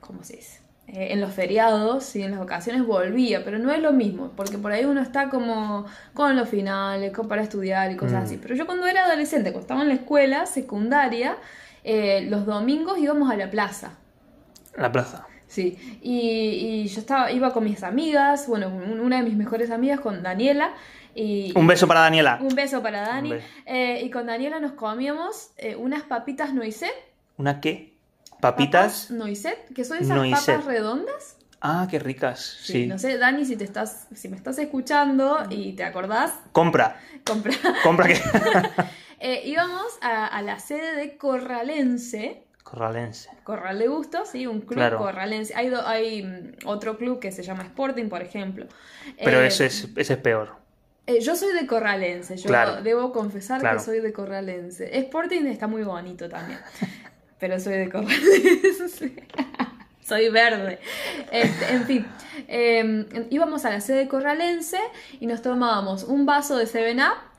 ¿cómo 0.00 0.22
se 0.22 0.36
dice? 0.36 0.60
Eh, 0.88 1.14
en 1.14 1.22
los 1.22 1.32
feriados 1.32 2.14
y 2.14 2.24
en 2.24 2.32
las 2.32 2.42
ocasiones 2.42 2.86
volvía, 2.86 3.42
pero 3.42 3.58
no 3.58 3.72
es 3.72 3.80
lo 3.80 3.94
mismo, 3.94 4.32
porque 4.36 4.58
por 4.58 4.70
ahí 4.70 4.84
uno 4.84 5.00
está 5.00 5.30
como 5.30 5.86
con 6.12 6.36
los 6.36 6.46
finales, 6.46 7.10
para 7.26 7.40
estudiar 7.40 7.90
y 7.90 7.96
cosas 7.96 8.20
mm. 8.20 8.24
así. 8.26 8.36
Pero 8.36 8.54
yo 8.54 8.66
cuando 8.66 8.86
era 8.86 9.06
adolescente, 9.06 9.52
cuando 9.52 9.62
estaba 9.62 9.80
en 9.80 9.88
la 9.88 9.94
escuela 9.94 10.44
secundaria, 10.44 11.38
eh, 11.84 12.26
los 12.28 12.44
domingos 12.44 12.98
íbamos 12.98 13.30
a 13.30 13.36
la 13.38 13.50
plaza. 13.50 13.92
La 14.76 14.92
plaza. 14.92 15.26
Sí, 15.56 15.98
y, 16.02 16.86
yo 16.86 17.00
estaba, 17.00 17.32
iba 17.32 17.52
con 17.52 17.64
mis 17.64 17.82
amigas, 17.82 18.46
bueno, 18.46 18.68
una 18.68 19.16
de 19.16 19.22
mis 19.22 19.36
mejores 19.36 19.70
amigas, 19.70 20.00
con 20.00 20.22
Daniela. 20.22 20.74
Y, 21.14 21.52
un 21.56 21.66
beso 21.66 21.88
para 21.88 22.00
Daniela. 22.00 22.38
Un 22.42 22.54
beso 22.54 22.82
para 22.82 23.00
Dani. 23.00 23.32
Eh, 23.64 24.02
y 24.04 24.10
con 24.10 24.26
Daniela 24.26 24.60
nos 24.60 24.72
comíamos 24.72 25.50
unas 25.78 26.02
papitas 26.02 26.52
noisette. 26.52 26.92
¿Una 27.38 27.60
qué? 27.60 27.96
Papitas. 28.40 29.10
Noiset, 29.10 29.72
que 29.74 29.84
son 29.84 29.98
esas 29.98 30.44
papas 30.46 30.64
redondas. 30.64 31.36
Ah, 31.60 31.88
qué 31.90 31.98
ricas. 31.98 32.58
Sí, 32.62 32.86
No 32.86 32.98
sé, 32.98 33.16
Dani, 33.18 33.44
si 33.44 33.56
te 33.56 33.64
estás, 33.64 34.08
si 34.14 34.28
me 34.28 34.36
estás 34.36 34.58
escuchando 34.58 35.46
y 35.50 35.72
te 35.72 35.84
acordás. 35.84 36.32
Compra. 36.52 37.00
Compra. 37.24 37.54
Compra 37.82 38.06
que. 38.08 38.20
Eh, 39.18 39.44
íbamos 39.46 39.86
a, 40.02 40.42
la 40.42 40.58
sede 40.58 40.94
de 40.94 41.16
Corralense. 41.16 42.44
Corralense. 42.68 43.30
Corral 43.44 43.78
de 43.78 43.86
Gusto, 43.86 44.24
sí, 44.26 44.44
un 44.48 44.60
club 44.60 44.96
corralense. 44.98 45.54
Hay, 45.54 45.72
hay 45.84 46.24
mm, 46.24 46.66
otro 46.66 46.98
club 46.98 47.20
que 47.20 47.30
se 47.30 47.44
llama 47.44 47.62
Sporting, 47.62 48.08
por 48.08 48.22
ejemplo. 48.22 48.66
Pero 49.22 49.40
ese, 49.40 49.66
es, 49.66 49.84
eh, 49.84 49.88
ese 49.94 50.14
es 50.14 50.18
peor. 50.18 50.56
Eh, 51.06 51.20
yo 51.20 51.36
soy 51.36 51.54
de 51.54 51.64
Corralense, 51.64 52.36
yo 52.36 52.50
debo 52.82 53.12
confesar 53.12 53.62
que 53.62 53.78
soy 53.78 54.00
de 54.00 54.12
Corralense. 54.12 54.98
Sporting 54.98 55.42
está 55.46 55.68
muy 55.68 55.84
bonito 55.84 56.28
también 56.28 56.58
pero 57.38 57.60
soy 57.60 57.74
de 57.74 57.88
Corralense. 57.88 59.14
soy 60.04 60.28
verde. 60.30 60.80
Este, 61.30 61.72
en 61.72 61.84
fin, 61.84 62.06
em, 62.48 63.06
íbamos 63.30 63.64
a 63.64 63.70
la 63.70 63.80
sede 63.80 64.08
corralense 64.08 64.80
y 65.20 65.26
nos 65.26 65.40
tomábamos 65.40 66.02
un 66.02 66.26
vaso 66.26 66.56
de 66.56 66.64
7-Up 66.64 67.35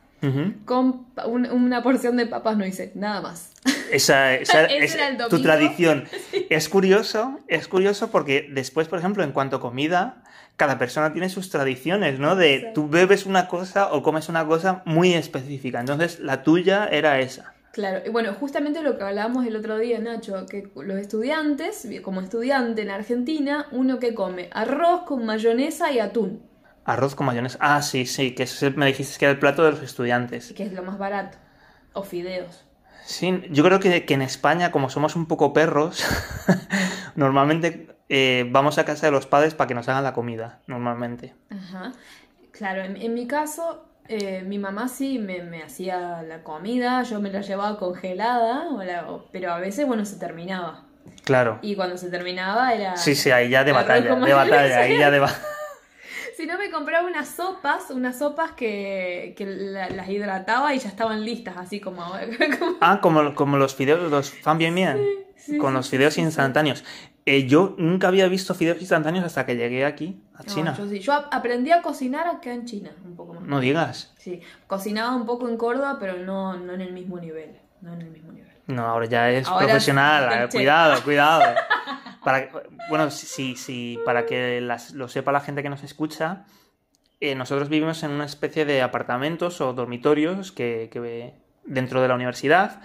con 0.65 1.05
una 1.15 1.83
porción 1.83 2.17
de 2.17 2.25
papas 2.25 2.57
no 2.57 2.65
hice, 2.65 2.91
nada 2.95 3.21
más. 3.21 3.51
Esa, 3.91 4.35
es 4.35 4.97
tu 5.29 5.41
tradición. 5.41 6.05
Es 6.49 6.69
curioso, 6.69 7.39
es 7.47 7.67
curioso 7.67 8.09
porque 8.09 8.47
después, 8.49 8.87
por 8.87 8.99
ejemplo, 8.99 9.23
en 9.23 9.31
cuanto 9.31 9.57
a 9.57 9.59
comida, 9.59 10.23
cada 10.55 10.77
persona 10.77 11.11
tiene 11.11 11.29
sus 11.29 11.49
tradiciones, 11.49 12.19
¿no? 12.19 12.35
De 12.35 12.71
tú 12.73 12.87
bebes 12.89 13.25
una 13.25 13.47
cosa 13.47 13.91
o 13.91 14.01
comes 14.01 14.29
una 14.29 14.45
cosa 14.45 14.81
muy 14.85 15.13
específica. 15.13 15.79
Entonces, 15.79 16.19
la 16.19 16.43
tuya 16.43 16.87
era 16.87 17.19
esa. 17.19 17.53
Claro, 17.71 18.01
y 18.03 18.09
bueno, 18.09 18.33
justamente 18.33 18.81
lo 18.81 18.97
que 18.97 19.03
hablábamos 19.03 19.45
el 19.45 19.55
otro 19.55 19.77
día, 19.77 19.99
Nacho, 19.99 20.47
que 20.47 20.67
los 20.75 20.97
estudiantes, 20.97 21.87
como 22.01 22.21
estudiante 22.21 22.81
en 22.81 22.89
Argentina, 22.89 23.67
uno 23.71 23.99
que 23.99 24.15
come 24.15 24.49
arroz 24.51 25.03
con 25.03 25.25
mayonesa 25.25 25.91
y 25.91 25.99
atún. 25.99 26.41
Arroz 26.87 27.13
con 27.13 27.27
mayonesa. 27.27 27.59
Ah, 27.61 27.81
sí, 27.81 28.05
sí, 28.05 28.33
que 28.33 28.47
me 28.75 28.87
dijiste 28.87 29.19
que 29.19 29.25
era 29.25 29.33
el 29.33 29.39
plato 29.39 29.63
de 29.63 29.71
los 29.71 29.83
estudiantes. 29.83 30.53
Que 30.53 30.63
es 30.63 30.73
lo 30.73 30.81
más 30.81 30.97
barato. 30.97 31.37
O 31.93 32.01
fideos. 32.01 32.65
Sí, 33.05 33.43
yo 33.51 33.63
creo 33.63 33.79
que, 33.79 34.05
en 34.07 34.21
España, 34.21 34.71
como 34.71 34.89
somos 34.89 35.15
un 35.15 35.27
poco 35.27 35.53
perros, 35.53 36.03
normalmente 37.15 37.95
eh, 38.09 38.47
vamos 38.49 38.77
a 38.77 38.85
casa 38.85 39.05
de 39.05 39.11
los 39.11 39.27
padres 39.27 39.53
para 39.53 39.67
que 39.67 39.73
nos 39.73 39.87
hagan 39.89 40.03
la 40.03 40.13
comida, 40.13 40.61
normalmente. 40.65 41.35
Ajá. 41.49 41.91
Claro, 42.51 42.81
en 42.81 43.13
mi 43.13 43.27
caso, 43.27 43.87
eh, 44.09 44.43
mi 44.43 44.57
mamá 44.57 44.87
sí 44.87 45.19
me, 45.19 45.61
hacía 45.61 46.23
la 46.23 46.41
comida, 46.43 47.03
yo 47.03 47.19
me 47.19 47.29
la 47.29 47.41
llevaba 47.41 47.77
congelada, 47.77 48.65
pero 49.31 49.51
a 49.51 49.59
veces, 49.59 49.85
bueno, 49.85 50.05
se 50.05 50.17
terminaba. 50.17 50.85
Claro. 51.25 51.59
Y 51.61 51.75
cuando 51.75 51.97
se 51.97 52.09
terminaba 52.09 52.73
era... 52.73 52.95
Sí, 52.95 53.15
sí, 53.15 53.31
ahí 53.31 53.49
ya 53.49 53.65
de 53.65 53.73
batalla, 53.73 54.15
de 54.15 54.33
batalla, 54.33 54.79
ahí 54.79 54.97
ya 54.97 55.11
de 55.11 55.19
Si 56.37 56.45
no, 56.45 56.55
me 56.59 56.69
compraba 56.69 57.07
unas 57.07 57.29
sopas, 57.29 57.89
unas 57.89 58.19
sopas 58.19 58.51
que, 58.51 59.33
las 59.89 60.07
hidrataba 60.07 60.75
y 60.75 60.77
ya 60.77 60.87
estaban 60.87 61.25
listas, 61.25 61.57
así 61.57 61.79
como... 61.81 62.03
ah, 62.79 62.99
como, 63.01 63.33
como 63.33 63.57
los 63.57 63.73
fideos, 63.73 64.11
los 64.11 64.29
fan 64.29 64.59
bien 64.59 64.75
bien. 64.75 64.99
con 65.59 65.73
los 65.73 65.89
fideos 65.89 66.15
instantáneos. 66.19 66.83
Eh, 67.25 67.47
yo 67.47 67.73
nunca 67.79 68.09
había 68.09 68.27
visto 68.27 68.53
fideos 68.53 68.79
instantáneos 68.79 69.25
hasta 69.25 69.47
que 69.47 69.55
llegué 69.55 69.83
aquí, 69.83 70.21
a 70.35 70.43
China. 70.43 70.75
yo 70.77 70.87
sí. 70.87 70.99
Yo 70.99 71.13
aprendí 71.13 71.71
a 71.71 71.81
cocinar 71.81 72.27
acá 72.27 72.53
en 72.53 72.65
China, 72.65 72.91
un 73.03 73.15
poco 73.15 73.33
más. 73.33 73.41
No 73.41 73.59
digas. 73.59 74.13
Sí, 74.19 74.39
cocinaba 74.67 75.15
un 75.15 75.25
poco 75.25 75.49
en 75.49 75.57
Córdoba, 75.57 75.97
pero 75.99 76.17
no, 76.17 76.55
no 76.55 76.73
en 76.73 76.81
el 76.81 76.93
mismo 76.93 77.19
nivel. 77.19 77.57
No 77.81 77.93
en 77.93 78.01
el 78.03 78.11
mismo 78.11 78.31
nivel. 78.31 78.53
No, 78.67 78.85
ahora 78.85 79.07
ya 79.07 79.31
es 79.31 79.49
profesional. 79.49 80.43
Eh, 80.43 80.49
cuidado, 80.51 81.01
cuidado. 81.03 81.55
para, 82.27 82.49
bueno, 82.89 83.09
sí, 83.09 83.55
sí, 83.55 83.97
para 84.03 84.25
que 84.25 84.59
lo 84.93 85.07
sepa 85.07 85.31
la 85.31 85.39
gente 85.39 85.63
que 85.63 85.69
nos 85.69 85.81
escucha, 85.83 86.43
eh, 87.21 87.35
nosotros 87.35 87.69
vivimos 87.69 88.03
en 88.03 88.11
una 88.11 88.25
especie 88.25 88.65
de 88.65 88.81
apartamentos 88.81 89.61
o 89.61 89.71
dormitorios 89.71 90.51
que, 90.51 90.89
que 90.91 91.35
dentro 91.63 92.01
de 92.01 92.09
la 92.09 92.15
universidad 92.15 92.81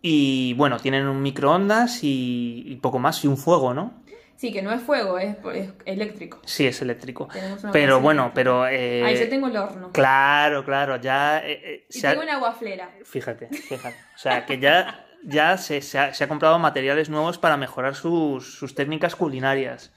y 0.00 0.54
bueno, 0.54 0.78
tienen 0.78 1.08
un 1.08 1.20
microondas 1.20 1.98
y, 2.00 2.78
poco 2.80 2.98
más, 2.98 3.22
y 3.22 3.26
un 3.26 3.36
fuego, 3.36 3.74
¿no? 3.74 4.02
Sí, 4.36 4.50
que 4.50 4.62
no 4.62 4.72
es 4.72 4.80
fuego, 4.80 5.18
es, 5.18 5.36
eléctrico. 5.84 6.40
Sí, 6.46 6.66
es 6.66 6.80
eléctrico. 6.80 7.28
Pero 7.72 8.00
bueno, 8.00 8.32
pero... 8.34 8.66
Eh... 8.66 9.04
Ahí 9.04 9.18
yo 9.18 9.28
tengo 9.28 9.48
el 9.48 9.58
horno. 9.58 9.92
Claro, 9.92 10.64
claro, 10.64 10.96
ya... 10.96 11.40
Eh, 11.40 11.60
eh, 11.62 11.86
y 11.90 12.00
tengo 12.00 12.22
una 12.22 12.38
guaflera. 12.38 12.92
Fíjate, 13.04 13.48
fíjate. 13.48 13.96
O 14.14 14.18
sea, 14.18 14.46
que 14.46 14.58
ya, 14.58 15.05
ya 15.24 15.56
se, 15.58 15.80
ha, 15.98 16.28
comprado 16.28 16.58
materiales 16.58 17.08
nuevos 17.08 17.38
para 17.38 17.56
mejorar 17.56 17.94
sus, 17.94 18.74
técnicas 18.74 19.16
culinarias. 19.16 19.92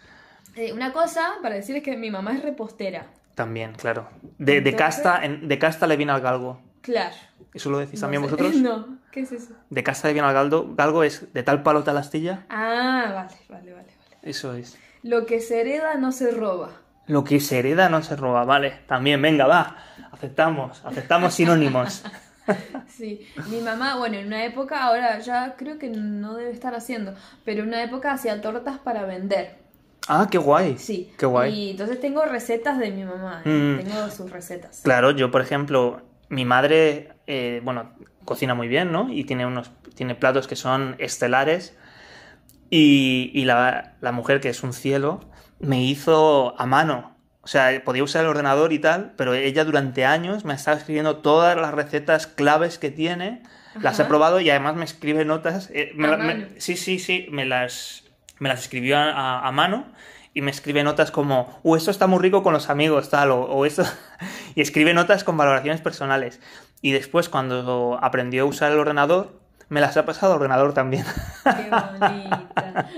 Eh, 0.55 0.73
una 0.73 0.91
cosa 0.93 1.35
para 1.41 1.55
decir 1.55 1.75
es 1.75 1.83
que 1.83 1.95
mi 1.97 2.11
mamá 2.11 2.33
es 2.33 2.43
repostera. 2.43 3.07
También, 3.35 3.73
claro. 3.73 4.09
De, 4.37 4.61
de 4.61 4.75
casta, 4.75 5.21
de 5.21 5.59
casta 5.59 5.87
le 5.87 5.95
viene 5.95 6.11
al 6.11 6.21
galgo. 6.21 6.61
Claro. 6.81 7.15
¿Eso 7.53 7.69
lo 7.69 7.79
decís 7.79 7.99
también 7.99 8.21
vosotros? 8.21 8.55
No. 8.55 8.99
¿Qué 9.11 9.21
es 9.21 9.31
eso? 9.31 9.53
De 9.69 9.83
casa 9.83 10.07
de 10.07 10.13
bien 10.13 10.25
al 10.25 10.33
galdo. 10.33 10.75
Galgo 10.75 11.03
es 11.03 11.33
de 11.33 11.43
tal 11.43 11.63
palo 11.63 11.83
tal 11.83 11.97
astilla. 11.97 12.45
Ah, 12.49 13.11
vale, 13.15 13.35
vale, 13.49 13.73
vale, 13.73 13.87
Eso 14.21 14.53
es. 14.53 14.77
Lo 15.01 15.25
que 15.25 15.41
se 15.41 15.61
hereda 15.61 15.95
no 15.95 16.11
se 16.11 16.31
roba. 16.31 16.71
Lo 17.07 17.23
que 17.23 17.39
se 17.39 17.57
hereda 17.57 17.89
no 17.89 18.03
se 18.03 18.15
roba, 18.15 18.45
vale. 18.45 18.81
También, 18.87 19.21
venga, 19.21 19.47
va. 19.47 19.77
Aceptamos, 20.11 20.85
aceptamos 20.85 21.33
sinónimos. 21.33 22.03
sí, 22.87 23.27
mi 23.49 23.61
mamá, 23.61 23.97
bueno, 23.97 24.17
en 24.17 24.27
una 24.27 24.45
época, 24.45 24.83
ahora 24.83 25.19
ya 25.19 25.55
creo 25.57 25.77
que 25.77 25.89
no 25.89 26.35
debe 26.35 26.51
estar 26.51 26.75
haciendo, 26.75 27.13
pero 27.45 27.63
en 27.63 27.69
una 27.69 27.83
época 27.83 28.11
hacía 28.11 28.41
tortas 28.41 28.79
para 28.79 29.05
vender. 29.05 29.57
Ah, 30.07 30.27
qué 30.29 30.37
guay. 30.37 30.77
Sí. 30.77 31.11
Qué 31.17 31.25
guay. 31.25 31.53
Y 31.53 31.69
entonces 31.71 31.99
tengo 31.99 32.25
recetas 32.25 32.79
de 32.79 32.89
mi 32.89 33.03
mamá. 33.03 33.41
Mm. 33.45 33.77
Tengo 33.77 34.09
sus 34.09 34.31
recetas. 34.31 34.81
Claro, 34.83 35.11
yo, 35.11 35.29
por 35.29 35.41
ejemplo, 35.41 36.01
mi 36.29 36.45
madre, 36.45 37.13
eh, 37.27 37.61
bueno, 37.63 37.91
cocina 38.25 38.55
muy 38.55 38.67
bien, 38.67 38.91
¿no? 38.91 39.11
Y 39.11 39.23
tiene 39.25 39.45
unos 39.45 39.71
tiene 39.99 40.15
platos 40.15 40.47
que 40.47 40.55
son 40.55 40.95
estelares. 40.97 41.75
Y, 42.69 43.43
la, 43.45 43.95
mujer, 44.13 44.39
que 44.39 44.47
es 44.47 44.63
un 44.63 44.71
cielo, 44.71 45.19
me 45.59 45.83
hizo 45.83 46.59
a 46.59 46.65
mano. 46.65 47.17
O 47.49 47.51
sea, 47.51 47.81
podía 47.83 48.03
usar 48.03 48.25
el 48.25 48.29
ordenador 48.29 48.73
y 48.73 48.77
tal, 48.77 49.13
pero 49.15 49.33
ella 49.33 49.65
durante 49.65 50.05
años 50.05 50.45
me 50.45 50.53
ha 50.53 50.55
estado 50.55 50.77
escribiendo 50.77 51.15
todas 51.17 51.57
las 51.57 51.73
recetas 51.73 52.27
claves 52.27 52.77
que 52.77 52.91
tiene. 52.91 53.41
Las 53.81 53.99
he 53.99 54.05
probado 54.05 54.39
y 54.39 54.51
además 54.51 54.75
me 54.75 54.85
escribe 54.85 55.25
notas. 55.25 55.71
Eh, 55.73 55.95
sí, 56.59 56.77
sí, 56.77 56.99
sí, 56.99 57.27
me 57.31 57.45
las, 57.45 58.03
me 58.37 58.49
las 58.49 58.59
escribió 58.59 58.99
a 58.99 59.51
mano 59.51 59.87
y 60.31 60.41
me 60.41 60.51
escribe 60.51 60.83
notas 60.83 61.09
como, 61.09 61.59
uh, 61.63 61.75
esto 61.75 61.89
está 61.89 62.05
muy 62.05 62.19
rico 62.19 62.43
con 62.43 62.53
los 62.53 62.69
amigos, 62.69 63.09
tal, 63.09 63.31
o, 63.31 63.65
esto... 63.65 63.83
y 64.55 64.61
escribe 64.61 64.93
notas 64.93 65.23
con 65.23 65.35
valoraciones 65.35 65.81
personales. 65.81 66.39
Y 66.81 66.91
después, 66.91 67.29
cuando 67.29 67.97
aprendió 68.01 68.43
a 68.43 68.45
usar 68.45 68.71
el 68.71 68.77
ordenador, 68.77 69.39
me 69.69 69.81
las 69.81 69.97
ha 69.97 70.05
pasado 70.05 70.33
al 70.33 70.37
ordenador 70.37 70.73
también. 70.73 71.03
Qué 71.43 71.69
bonita. 71.71 72.89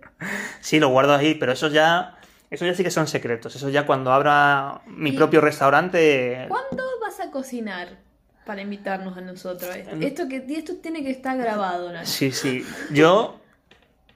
sí, 0.60 0.80
lo 0.80 0.88
guardo 0.88 1.14
ahí, 1.14 1.34
pero 1.34 1.52
eso 1.52 1.68
ya... 1.68 2.16
Eso 2.50 2.66
ya 2.66 2.74
sí 2.74 2.82
que 2.82 2.90
son 2.90 3.06
secretos. 3.06 3.54
Eso 3.54 3.68
ya 3.68 3.86
cuando 3.86 4.12
abra 4.12 4.82
mi 4.86 5.12
propio 5.12 5.40
restaurante... 5.40 6.46
¿Cuándo 6.48 6.82
vas 7.00 7.20
a 7.20 7.30
cocinar? 7.30 7.98
Para 8.44 8.60
invitarnos 8.60 9.16
a 9.16 9.20
nosotros. 9.20 9.70
Esto, 10.00 10.28
que, 10.28 10.44
esto 10.48 10.74
tiene 10.82 11.04
que 11.04 11.10
estar 11.10 11.38
grabado, 11.38 11.92
¿no? 11.92 12.04
Sí, 12.04 12.32
sí. 12.32 12.64
Yo, 12.90 13.40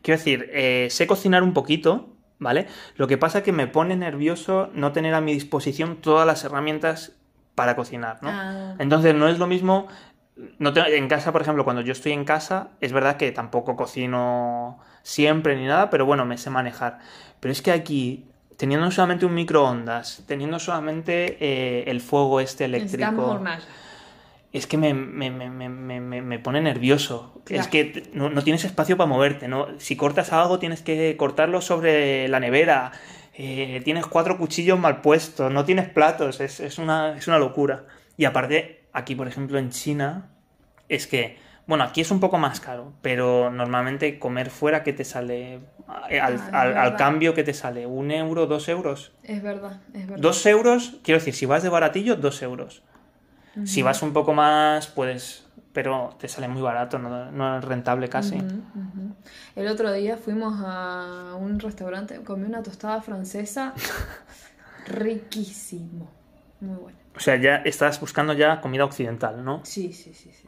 quiero 0.03 0.18
decir, 0.18 0.51
eh, 0.53 0.88
sé 0.90 1.07
cocinar 1.07 1.44
un 1.44 1.53
poquito, 1.53 2.09
¿vale? 2.40 2.66
Lo 2.97 3.07
que 3.07 3.16
pasa 3.16 3.38
es 3.38 3.44
que 3.44 3.53
me 3.53 3.68
pone 3.68 3.97
nervioso 3.97 4.70
no 4.75 4.90
tener 4.90 5.14
a 5.14 5.20
mi 5.20 5.33
disposición 5.35 6.01
todas 6.01 6.27
las 6.27 6.42
herramientas 6.42 7.12
para 7.55 7.77
cocinar, 7.77 8.18
¿no? 8.23 8.31
Ah. 8.31 8.75
Entonces 8.81 9.14
no 9.14 9.29
es 9.29 9.38
lo 9.38 9.47
mismo... 9.47 9.87
No 10.59 10.73
en 10.75 11.09
casa, 11.09 11.31
por 11.33 11.42
ejemplo, 11.42 11.64
cuando 11.64 11.83
yo 11.83 11.92
estoy 11.92 12.12
en 12.12 12.25
casa, 12.25 12.70
es 12.81 12.92
verdad 12.92 13.16
que 13.16 13.31
tampoco 13.31 13.77
cocino 13.77 14.81
siempre 15.03 15.57
ni 15.57 15.66
nada, 15.66 15.90
pero 15.90 16.07
bueno, 16.07 16.25
me 16.25 16.38
sé 16.38 16.51
manejar. 16.51 16.99
Pero 17.38 17.53
es 17.53 17.62
que 17.62 17.70
aquí, 17.70 18.27
teniendo 18.57 18.90
solamente 18.90 19.27
un 19.27 19.35
microondas, 19.35 20.25
teniendo 20.27 20.59
solamente 20.59 21.37
eh, 21.40 21.85
el 21.88 22.01
fuego 22.01 22.40
este 22.40 22.64
eléctrico 22.64 23.40
es 24.55 24.68
que 24.68 24.77
me, 24.79 24.94
me, 24.94 25.31
me, 25.31 25.51
me 26.01 26.38
pone 26.38 26.61
nervioso. 26.61 27.42
Es 27.49 27.66
que 27.66 28.09
no, 28.12 28.31
tienes 28.44 28.64
espacio 28.64 28.97
para 28.97 29.09
moverte, 29.09 29.49
¿no? 29.49 29.66
Si 29.79 29.97
cortas 29.97 30.33
algo 30.33 30.61
tienes 30.61 30.81
que 30.81 31.16
cortarlo 31.16 31.61
sobre 31.61 32.29
la 32.29 32.38
nevera. 32.38 32.92
Eh, 33.37 33.81
tienes 33.85 34.07
cuatro 34.07 34.38
cuchillos 34.38 34.79
mal 34.79 35.01
puestos, 35.01 35.51
no 35.51 35.64
tienes 35.64 35.88
platos, 35.88 36.40
es, 36.40 36.61
es, 36.61 36.79
una, 36.79 37.18
es 37.18 37.27
una 37.27 37.40
locura. 37.40 37.87
Y 38.16 38.27
aparte, 38.27 38.84
aquí 38.94 39.14
por 39.14 39.28
ejemplo 39.28 39.59
en 39.59 39.68
China, 39.68 40.30
es 40.88 41.07
que, 41.07 41.37
bueno, 41.66 41.85
aquí 41.85 42.00
es 42.00 42.11
un 42.11 42.20
poco 42.20 42.38
más 42.38 42.61
caro, 42.61 42.92
pero 43.02 43.50
normalmente 43.50 44.18
comer 44.18 44.48
fuera, 44.48 44.83
¿qué 44.83 44.94
te 44.94 45.04
sale? 45.04 45.61
Eh, 46.09 46.20
al, 46.20 46.38
ah, 46.52 46.83
al, 46.83 46.96
cambio, 46.96 47.35
¿qué 47.35 47.44
te 47.44 47.52
sale? 47.52 47.87
¿Un 47.87 48.11
euro, 48.11 48.46
dos 48.46 48.68
euros? 48.68 49.12
Es 49.22 49.42
verdad, 49.42 49.80
es 49.92 50.07
verdad. 50.07 50.22
Dos 50.22 50.46
euros, 50.46 50.96
quiero 51.02 51.18
decir, 51.18 51.35
si 51.35 51.44
vas 51.44 51.62
de 51.62 51.68
baratillo, 51.68 52.16
dos 52.16 52.40
euros. 52.42 52.83
Si 53.64 53.83
vas 53.83 54.02
un 54.02 54.12
poco 54.12 54.35
más, 54.35 54.88
puedes, 54.88 55.46
pero 55.72 56.16
te 56.18 56.26
sale 56.26 56.48
muy 56.48 56.61
barato, 56.61 56.98
no, 56.98 57.59
es 57.59 57.64
rentable 57.64 58.09
casi. 58.09 58.42
El 59.54 59.68
otro 59.68 59.92
día 59.92 60.16
fuimos 60.16 60.54
a 60.66 61.37
un 61.38 61.61
restaurante, 61.61 62.20
comí 62.24 62.46
una 62.46 62.64
tostada 62.64 63.00
francesa 63.00 63.72
riquísimo, 64.87 66.11
muy 66.61 66.76
bueno. 66.76 67.04
O 67.16 67.20
sea, 67.20 67.37
ya 67.37 67.57
estás 67.57 68.00
buscando 68.00 68.33
ya 68.33 68.61
comida 68.61 68.85
occidental, 68.85 69.44
¿no? 69.44 69.64
Sí, 69.64 69.92
sí, 69.92 70.12
sí, 70.14 70.31
sí. 70.33 70.44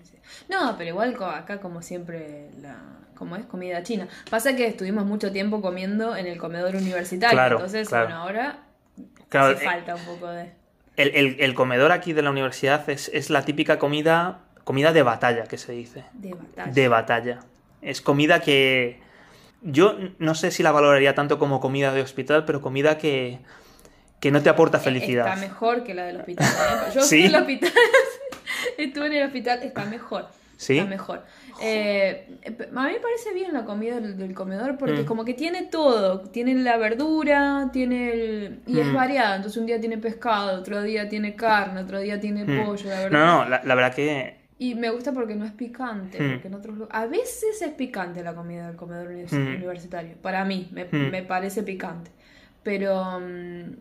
No, 0.49 0.75
pero 0.77 0.91
igual 0.91 1.17
acá 1.23 1.61
como 1.61 1.83
siempre 1.83 2.51
la 2.61 2.77
como 3.15 3.37
es 3.37 3.47
comida 3.47 3.83
china. 3.83 4.09
Pasa 4.31 4.55
que 4.55 4.67
estuvimos 4.67 5.07
mucho 5.07 5.33
tiempo 5.33 5.63
comiendo 5.63 6.17
en 6.17 6.27
el 6.27 6.39
comedor 6.39 6.77
universitario, 6.77 7.57
entonces 7.57 7.89
bueno, 7.89 8.17
ahora 8.17 8.59
hace 9.31 9.53
eh, 9.53 9.65
falta 9.65 9.95
un 9.95 10.05
poco 10.05 10.29
de 10.29 10.53
el, 10.97 11.55
comedor 11.55 11.93
aquí 11.93 12.13
de 12.13 12.23
la 12.23 12.31
universidad 12.31 12.89
es, 12.89 13.31
la 13.31 13.45
típica 13.45 13.79
comida, 13.79 14.41
comida 14.65 14.93
de 14.93 15.03
batalla, 15.03 15.45
que 15.45 15.59
se 15.59 15.73
dice. 15.73 16.05
De 16.15 16.35
batalla. 16.35 16.73
De 16.73 16.89
batalla. 16.89 17.41
Es 17.83 18.01
comida 18.01 18.41
que 18.41 19.01
yo 19.63 19.97
no 20.19 20.35
sé 20.35 20.51
si 20.51 20.63
la 20.63 20.73
valoraría 20.73 21.15
tanto 21.15 21.39
como 21.39 21.61
comida 21.61 21.93
de 21.93 22.03
hospital, 22.03 22.45
pero 22.45 22.63
comida 22.63 22.99
que, 22.99 23.41
que 24.21 24.31
no 24.31 24.43
te 24.43 24.49
aporta 24.49 24.79
felicidad. 24.79 25.27
Está 25.29 25.41
mejor 25.41 25.85
que 25.85 25.95
la 25.95 26.07
del 26.07 26.19
hospital. 26.19 26.47
¿eh? 26.47 26.91
Yo 26.95 27.03
¿Sí? 27.03 27.21
en 27.21 27.27
el 27.27 27.37
hospital, 27.37 27.73
estuve 28.79 29.07
en 29.07 29.13
el 29.13 29.27
hospital, 29.27 29.63
está 29.63 29.85
mejor. 29.85 30.29
¿Sí? 30.57 30.79
Está 30.79 30.89
mejor. 30.89 31.23
Eh, 31.61 32.39
a 32.45 32.51
mí 32.51 32.93
me 32.93 33.01
parece 33.01 33.33
bien 33.35 33.53
la 33.53 33.65
comida 33.65 34.01
del, 34.01 34.35
comedor 34.35 34.77
porque 34.77 35.03
mm. 35.03 35.05
como 35.05 35.25
que 35.25 35.35
tiene 35.35 35.65
todo. 35.65 36.21
Tiene 36.21 36.55
la 36.55 36.77
verdura, 36.77 37.71
tiene 37.73 38.13
el... 38.13 38.61
Y 38.67 38.81
es 38.81 38.87
mm. 38.87 38.95
variada. 38.95 39.37
Entonces 39.37 39.61
un 39.61 39.67
día 39.67 39.81
tiene 39.81 39.99
pescado, 39.99 40.59
otro 40.59 40.83
día 40.83 41.09
tiene 41.09 41.35
carne, 41.35 41.81
otro 41.81 42.01
día 42.01 42.21
tiene 42.21 42.45
mm. 42.45 42.65
pollo, 42.65 42.89
la 42.89 43.01
verdad. 43.01 43.11
No, 43.11 43.45
no, 43.45 43.51
la, 43.51 43.75
verdad 43.75 43.95
que... 43.95 44.47
Y 44.59 44.75
me 44.75 44.89
gusta 44.91 45.13
porque 45.13 45.35
no 45.35 45.45
es 45.45 45.53
picante. 45.53 46.17
Porque 46.17 46.49
en 46.49 46.55
otros 46.55 46.77
A 46.91 47.05
veces 47.07 47.61
es 47.61 47.73
picante 47.75 48.23
la 48.23 48.35
comida 48.35 48.67
del 48.67 48.77
comedor 48.77 49.09
universitario. 49.09 50.17
Para 50.23 50.47
mí, 50.47 50.69
me, 50.73 50.87
me 50.87 51.23
parece 51.23 51.63
picante. 51.63 52.11
Pero 52.67 53.23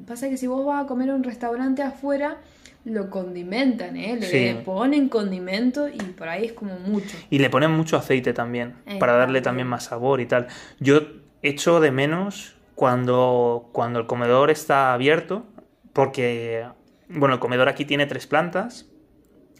pasa 0.05 0.29
que 0.29 0.37
si 0.37 0.45
vos 0.45 0.63
vas 0.63 0.83
a 0.83 0.87
comer 0.87 1.09
a 1.09 1.15
un 1.15 1.23
restaurante 1.23 1.81
afuera 1.81 2.37
lo 2.83 3.09
condimentan, 3.09 3.97
¿eh? 3.97 4.15
Le 4.15 4.61
ponen 4.63 5.09
condimento 5.09 5.87
y 5.87 5.97
por 5.97 6.29
ahí 6.29 6.45
es 6.45 6.53
como 6.53 6.77
mucho. 6.77 7.17
Y 7.31 7.39
le 7.39 7.49
ponen 7.49 7.71
mucho 7.71 7.97
aceite 7.97 8.31
también, 8.31 8.75
para 8.99 9.13
darle 9.13 9.41
también 9.41 9.67
más 9.67 9.85
sabor 9.85 10.21
y 10.21 10.27
tal. 10.27 10.45
Yo 10.79 11.01
echo 11.41 11.79
de 11.79 11.89
menos 11.89 12.57
cuando, 12.75 13.69
cuando 13.71 13.97
el 13.97 14.05
comedor 14.05 14.51
está 14.51 14.93
abierto, 14.93 15.47
porque, 15.91 16.67
bueno, 17.09 17.33
el 17.33 17.39
comedor 17.39 17.69
aquí 17.69 17.85
tiene 17.85 18.05
tres 18.05 18.27
plantas, 18.27 18.85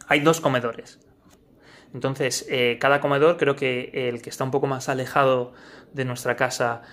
hay 0.07 0.19
dos 0.19 0.39
comedores. 0.39 0.99
Entonces, 1.95 2.45
eh, 2.47 2.77
cada 2.79 3.01
comedor, 3.01 3.38
creo 3.38 3.55
que 3.55 3.89
el 4.07 4.21
que 4.21 4.29
está 4.29 4.43
un 4.43 4.51
poco 4.51 4.67
más 4.67 4.88
alejado 4.88 5.53
de 5.93 6.05
nuestra 6.05 6.35
casa, 6.35 6.83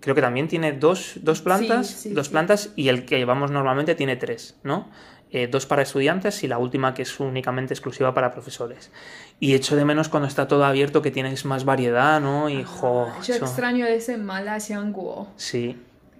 creo 0.00 0.14
que 0.14 0.20
también 0.20 0.48
tiene 0.48 0.72
dos, 0.72 1.14
dos 1.22 1.40
plantas, 1.40 2.06
dos 2.10 2.28
plantas, 2.28 2.70
y 2.76 2.88
el 2.88 3.04
que 3.04 3.18
llevamos 3.18 3.50
normalmente 3.50 3.94
tiene 3.94 4.16
tres, 4.16 4.56
¿no? 4.62 4.88
Eh, 5.32 5.48
dos 5.48 5.66
para 5.66 5.82
estudiantes 5.82 6.44
y 6.44 6.48
la 6.48 6.56
última 6.56 6.94
que 6.94 7.02
es 7.02 7.18
únicamente 7.18 7.74
exclusiva 7.74 8.14
para 8.14 8.30
profesores. 8.30 8.92
Y 9.40 9.54
echo 9.54 9.74
de 9.74 9.84
menos 9.84 10.08
cuando 10.08 10.28
está 10.28 10.46
todo 10.46 10.64
abierto 10.64 11.02
que 11.02 11.10
tienes 11.10 11.44
más 11.44 11.64
variedad, 11.64 12.20
¿no? 12.20 12.48
Y 12.48 12.64
ah, 12.82 13.18
Yo 13.26 13.34
extraño 13.34 13.86
ese 13.86 14.18
Malaysian 14.18 14.92
Guo. 14.92 15.28
Sí. 15.36 15.76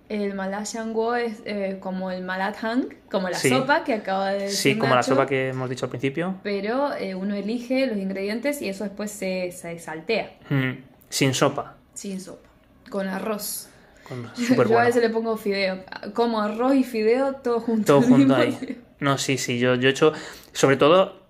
El 0.08 0.34
Malaysian 0.34 0.92
Guo 0.92 1.14
es 1.14 1.40
eh, 1.44 1.78
como 1.80 2.10
el 2.10 2.24
Malathang, 2.24 2.96
como 3.08 3.28
la 3.28 3.38
sopa 3.38 3.84
que 3.84 3.94
acaba 3.94 4.30
de 4.30 4.42
decir 4.44 4.74
Sí, 4.74 4.78
como 4.78 4.94
la 4.94 5.02
sopa 5.04 5.26
que 5.26 5.48
hemos 5.50 5.70
dicho 5.70 5.86
al 5.86 5.90
principio. 5.90 6.36
Pero 6.42 6.92
eh, 6.94 7.14
uno 7.14 7.34
elige 7.36 7.86
los 7.86 7.98
ingredientes 7.98 8.60
y 8.60 8.68
eso 8.68 8.84
después 8.84 9.12
se, 9.12 9.52
se 9.52 9.78
saltea. 9.78 10.32
Mm, 10.50 10.72
sin 11.08 11.32
sopa. 11.32 11.76
Sin 11.94 12.20
sopa. 12.20 12.48
Con 12.90 13.08
arroz. 13.08 13.68
Yo 14.36 14.78
a 14.78 14.84
veces 14.84 15.02
le 15.02 15.10
pongo 15.10 15.36
fideo. 15.36 15.84
Como 16.14 16.40
arroz 16.40 16.74
y 16.74 16.84
fideo 16.84 17.34
todo 17.36 17.60
junto. 17.60 17.94
Todo 17.94 18.02
junto 18.02 18.36
ahí. 18.36 18.82
No, 19.00 19.18
sí, 19.18 19.36
sí, 19.36 19.58
yo, 19.58 19.74
yo 19.74 19.88
he 19.88 19.90
hecho, 19.90 20.12
sobre 20.52 20.76
todo, 20.76 21.26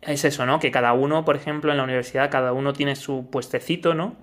es 0.00 0.24
eso, 0.24 0.46
¿no? 0.46 0.58
Que 0.58 0.70
cada 0.70 0.94
uno, 0.94 1.24
por 1.24 1.36
ejemplo, 1.36 1.70
en 1.70 1.76
la 1.76 1.84
universidad, 1.84 2.30
cada 2.30 2.52
uno 2.52 2.72
tiene 2.72 2.96
su 2.96 3.28
puestecito, 3.30 3.94
¿no? 3.94 4.16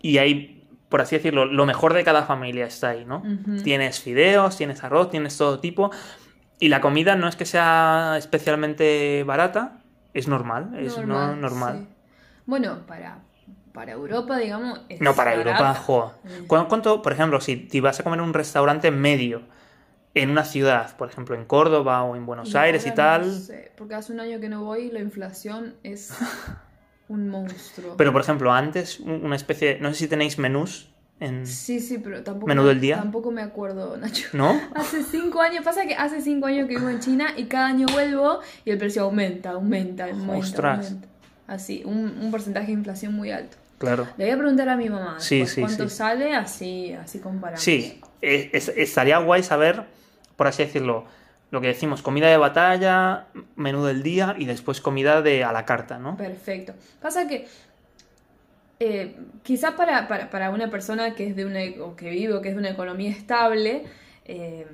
Y 0.00 0.18
hay, 0.18 0.64
por 0.88 1.00
así 1.00 1.16
decirlo, 1.16 1.44
lo 1.44 1.66
mejor 1.66 1.92
de 1.92 2.04
cada 2.04 2.22
familia 2.24 2.66
está 2.66 2.90
ahí, 2.90 3.04
¿no? 3.04 3.22
Tienes 3.64 4.00
fideos, 4.00 4.56
tienes 4.56 4.84
arroz, 4.84 5.10
tienes 5.10 5.36
todo 5.36 5.58
tipo. 5.58 5.90
Y 6.60 6.68
la 6.68 6.80
comida 6.80 7.16
no 7.16 7.26
es 7.26 7.34
que 7.34 7.46
sea 7.46 8.14
especialmente 8.16 9.24
barata, 9.24 9.82
es 10.12 10.28
normal, 10.28 10.78
es 10.78 10.96
normal. 10.96 11.34
No, 11.34 11.36
normal. 11.36 11.88
Bueno, 12.46 12.86
para, 12.86 13.18
para 13.72 13.92
Europa, 13.92 14.38
digamos. 14.38 14.80
no, 15.00 15.14
para 15.14 15.34
Europa, 15.34 15.74
jo. 15.74 16.12
¿Cuánto, 16.46 17.02
por 17.02 17.12
ejemplo, 17.12 17.40
si 17.40 17.56
te 17.56 17.80
vas 17.80 17.98
a 18.00 18.04
comer 18.04 18.20
en 18.20 18.26
un 18.26 18.34
restaurante 18.34 18.90
medio, 18.90 19.42
en 20.14 20.30
una 20.30 20.44
ciudad, 20.44 20.96
por 20.96 21.08
ejemplo 21.10 21.34
en 21.34 21.44
Córdoba 21.44 22.02
o 22.04 22.16
en 22.16 22.24
Buenos 22.24 22.54
Aires 22.54 22.86
y 22.86 22.92
tal. 22.92 23.26
No 23.26 23.32
sé, 23.32 23.72
porque 23.76 23.94
hace 23.94 24.12
un 24.12 24.20
año 24.20 24.40
que 24.40 24.48
no 24.48 24.62
voy 24.64 24.82
y 24.82 24.90
la 24.90 25.00
inflación 25.00 25.74
es 25.82 26.12
un 27.08 27.28
monstruo. 27.28 27.96
Pero 27.96 28.12
por 28.12 28.20
ejemplo, 28.20 28.52
antes 28.52 29.00
una 29.00 29.36
especie, 29.36 29.78
no 29.80 29.90
sé 29.90 29.96
si 29.96 30.08
tenéis 30.08 30.38
menús 30.38 30.90
en 31.20 31.46
Sí, 31.46 31.80
sí, 31.80 31.98
pero 31.98 32.22
tampoco 32.22 32.46
menú 32.46 32.64
del 32.64 32.80
día. 32.80 32.96
Tampoco 32.96 33.30
me 33.30 33.42
acuerdo, 33.42 33.96
Nacho. 33.96 34.28
¿No? 34.32 34.60
Hace 34.74 35.02
cinco 35.02 35.40
años, 35.40 35.64
pasa 35.64 35.86
que 35.86 35.94
hace 35.94 36.20
cinco 36.20 36.46
años 36.46 36.68
que 36.68 36.76
vivo 36.76 36.88
en 36.88 37.00
China 37.00 37.34
y 37.36 37.44
cada 37.44 37.66
año 37.66 37.86
vuelvo 37.92 38.40
y 38.64 38.70
el 38.70 38.78
precio 38.78 39.02
aumenta, 39.02 39.50
aumenta, 39.50 40.04
aumenta, 40.04 40.36
Ostras. 40.36 40.94
Así, 41.46 41.82
un, 41.84 42.18
un 42.20 42.30
porcentaje 42.30 42.66
de 42.66 42.72
inflación 42.72 43.14
muy 43.14 43.30
alto. 43.30 43.56
Claro. 43.78 44.08
Le 44.16 44.24
voy 44.24 44.32
a 44.32 44.38
preguntar 44.38 44.68
a 44.68 44.76
mi 44.76 44.88
mamá 44.88 45.16
sí, 45.18 45.46
sí, 45.46 45.60
cuánto 45.60 45.88
sale, 45.88 46.34
así, 46.34 46.92
así 46.92 47.18
comparamos. 47.18 47.62
Sí, 47.62 48.00
eh, 48.22 48.50
estaría 48.52 49.18
guay 49.18 49.42
saber 49.42 49.84
por 50.36 50.46
así 50.46 50.64
decirlo, 50.64 51.04
lo 51.50 51.60
que 51.60 51.68
decimos, 51.68 52.02
comida 52.02 52.28
de 52.28 52.36
batalla, 52.36 53.26
menú 53.56 53.84
del 53.84 54.02
día 54.02 54.34
y 54.38 54.46
después 54.46 54.80
comida 54.80 55.22
de 55.22 55.44
a 55.44 55.52
la 55.52 55.64
carta, 55.64 55.98
¿no? 55.98 56.16
Perfecto. 56.16 56.74
Pasa 57.00 57.28
que 57.28 57.46
eh, 58.80 59.16
quizás 59.42 59.74
para, 59.74 60.08
para, 60.08 60.50
una 60.50 60.70
persona 60.70 61.14
que 61.14 61.28
es 61.28 61.36
de 61.36 61.44
una 61.44 61.60
o 61.84 61.94
que 61.94 62.10
vive 62.10 62.34
o 62.34 62.42
que 62.42 62.48
es 62.48 62.54
de 62.54 62.60
una 62.60 62.70
economía 62.70 63.10
estable, 63.10 63.84
eh, 64.24 64.66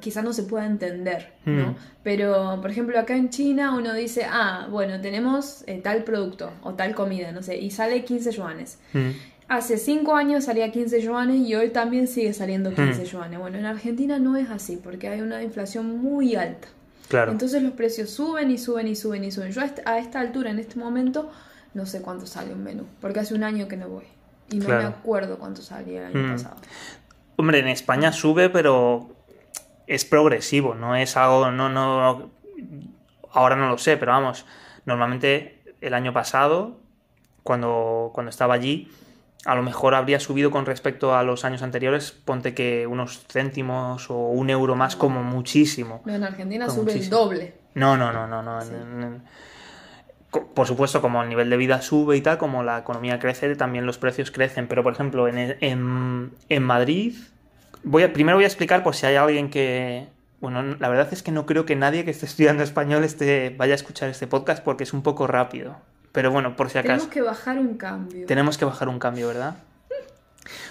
quizás 0.00 0.24
no 0.24 0.32
se 0.32 0.44
pueda 0.44 0.66
entender, 0.66 1.34
¿no? 1.44 1.70
Hmm. 1.70 1.76
Pero, 2.02 2.58
por 2.60 2.70
ejemplo, 2.70 2.98
acá 2.98 3.16
en 3.16 3.30
China 3.30 3.76
uno 3.76 3.92
dice, 3.94 4.26
ah, 4.28 4.68
bueno, 4.70 5.00
tenemos 5.00 5.64
eh, 5.66 5.80
tal 5.82 6.04
producto 6.04 6.50
o 6.62 6.74
tal 6.74 6.94
comida, 6.94 7.32
no 7.32 7.42
sé, 7.42 7.56
y 7.56 7.70
sale 7.70 8.04
15 8.04 8.32
yuanes. 8.32 8.78
Hmm 8.92 9.10
hace 9.48 9.78
5 9.78 10.14
años 10.14 10.44
salía 10.44 10.70
15 10.70 11.00
yuanes 11.02 11.48
y 11.48 11.54
hoy 11.54 11.70
también 11.70 12.08
sigue 12.08 12.32
saliendo 12.32 12.74
15 12.74 13.02
hmm. 13.02 13.04
yuanes. 13.04 13.38
Bueno, 13.38 13.58
en 13.58 13.66
Argentina 13.66 14.18
no 14.18 14.36
es 14.36 14.50
así 14.50 14.78
porque 14.82 15.08
hay 15.08 15.20
una 15.20 15.42
inflación 15.42 15.98
muy 15.98 16.36
alta. 16.36 16.68
Claro. 17.08 17.30
Entonces 17.30 17.62
los 17.62 17.72
precios 17.72 18.10
suben 18.10 18.50
y 18.50 18.58
suben 18.58 18.88
y 18.88 18.96
suben 18.96 19.22
y 19.24 19.30
suben. 19.30 19.52
Yo 19.52 19.62
a 19.84 19.98
esta 19.98 20.20
altura, 20.20 20.50
en 20.50 20.58
este 20.58 20.78
momento, 20.78 21.30
no 21.74 21.86
sé 21.86 22.02
cuánto 22.02 22.26
sale 22.26 22.52
un 22.52 22.64
menú, 22.64 22.84
porque 23.00 23.20
hace 23.20 23.34
un 23.34 23.44
año 23.44 23.68
que 23.68 23.76
no 23.76 23.88
voy. 23.88 24.04
Y 24.50 24.58
no 24.58 24.68
me 24.68 24.84
acuerdo 24.84 25.38
cuánto 25.38 25.62
salía 25.62 26.08
el 26.08 26.16
año 26.16 26.32
pasado. 26.32 26.56
Hombre, 27.36 27.58
en 27.58 27.68
España 27.68 28.12
sube, 28.12 28.48
pero 28.48 29.15
es 29.86 30.04
progresivo, 30.04 30.74
no 30.74 30.96
es 30.96 31.16
algo, 31.16 31.50
no, 31.50 31.68
no, 31.68 32.30
ahora 33.32 33.56
no 33.56 33.68
lo 33.68 33.78
sé, 33.78 33.96
pero 33.96 34.12
vamos, 34.12 34.46
normalmente 34.84 35.60
el 35.80 35.94
año 35.94 36.12
pasado, 36.12 36.78
cuando, 37.42 38.10
cuando 38.14 38.30
estaba 38.30 38.54
allí, 38.54 38.90
a 39.44 39.54
lo 39.54 39.62
mejor 39.62 39.94
habría 39.94 40.18
subido 40.18 40.50
con 40.50 40.66
respecto 40.66 41.14
a 41.14 41.22
los 41.22 41.44
años 41.44 41.62
anteriores, 41.62 42.10
ponte 42.10 42.52
que 42.52 42.86
unos 42.86 43.24
céntimos 43.28 44.10
o 44.10 44.16
un 44.16 44.50
euro 44.50 44.74
más 44.74 44.96
como 44.96 45.22
muchísimo. 45.22 46.02
en 46.06 46.24
Argentina 46.24 46.68
sube 46.68 46.92
el 46.92 47.08
doble. 47.08 47.54
No, 47.74 47.96
no, 47.96 48.12
no, 48.12 48.26
no, 48.26 48.42
no. 48.42 49.20
Por 50.54 50.66
supuesto, 50.66 51.00
como 51.00 51.22
el 51.22 51.28
nivel 51.28 51.48
de 51.48 51.56
vida 51.56 51.80
sube 51.80 52.16
y 52.16 52.20
tal, 52.20 52.38
como 52.38 52.62
la 52.62 52.78
economía 52.78 53.20
crece, 53.20 53.54
también 53.54 53.86
los 53.86 53.98
precios 53.98 54.30
crecen. 54.32 54.66
Pero, 54.66 54.82
por 54.82 54.92
ejemplo, 54.92 55.28
en, 55.28 55.56
en, 55.60 56.32
en 56.48 56.62
Madrid, 56.62 57.14
voy 57.86 58.02
a, 58.02 58.12
primero 58.12 58.36
voy 58.36 58.44
a 58.44 58.48
explicar 58.48 58.82
por 58.82 58.94
si 58.94 59.06
hay 59.06 59.16
alguien 59.16 59.48
que... 59.48 60.08
Bueno, 60.40 60.76
la 60.78 60.88
verdad 60.90 61.08
es 61.12 61.22
que 61.22 61.32
no 61.32 61.46
creo 61.46 61.64
que 61.64 61.76
nadie 61.76 62.04
que 62.04 62.10
esté 62.10 62.26
estudiando 62.26 62.62
español 62.62 63.04
esté, 63.04 63.54
vaya 63.56 63.72
a 63.72 63.76
escuchar 63.76 64.10
este 64.10 64.26
podcast 64.26 64.62
porque 64.62 64.84
es 64.84 64.92
un 64.92 65.02
poco 65.02 65.26
rápido. 65.26 65.76
Pero 66.12 66.30
bueno, 66.30 66.56
por 66.56 66.68
si 66.68 66.78
acaso. 66.78 66.92
Tenemos 66.92 67.12
que 67.12 67.22
bajar 67.22 67.58
un 67.58 67.76
cambio. 67.78 68.26
Tenemos 68.26 68.58
que 68.58 68.64
bajar 68.66 68.88
un 68.88 68.98
cambio, 68.98 69.28
¿verdad? 69.28 69.56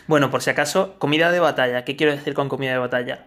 Bueno, 0.08 0.30
por 0.30 0.44
si 0.44 0.52
acaso, 0.52 0.96
comida 1.00 1.32
de 1.32 1.40
batalla. 1.40 1.84
¿Qué 1.84 1.96
quiero 1.96 2.12
decir 2.12 2.36
con 2.36 2.48
comida 2.48 2.72
de 2.72 2.78
batalla? 2.78 3.26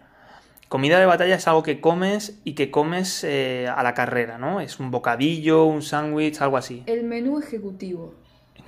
Comida 0.68 1.00
de 1.00 1.06
batalla 1.06 1.34
es 1.34 1.48
algo 1.48 1.62
que 1.62 1.80
comes 1.80 2.38
y 2.44 2.54
que 2.54 2.70
comes 2.70 3.24
eh, 3.24 3.68
a 3.74 3.82
la 3.82 3.94
carrera, 3.94 4.38
¿no? 4.38 4.60
Es 4.60 4.78
un 4.78 4.90
bocadillo, 4.90 5.64
un 5.64 5.82
sándwich, 5.82 6.40
algo 6.40 6.56
así. 6.56 6.84
El 6.86 7.04
menú 7.04 7.38
ejecutivo. 7.38 8.14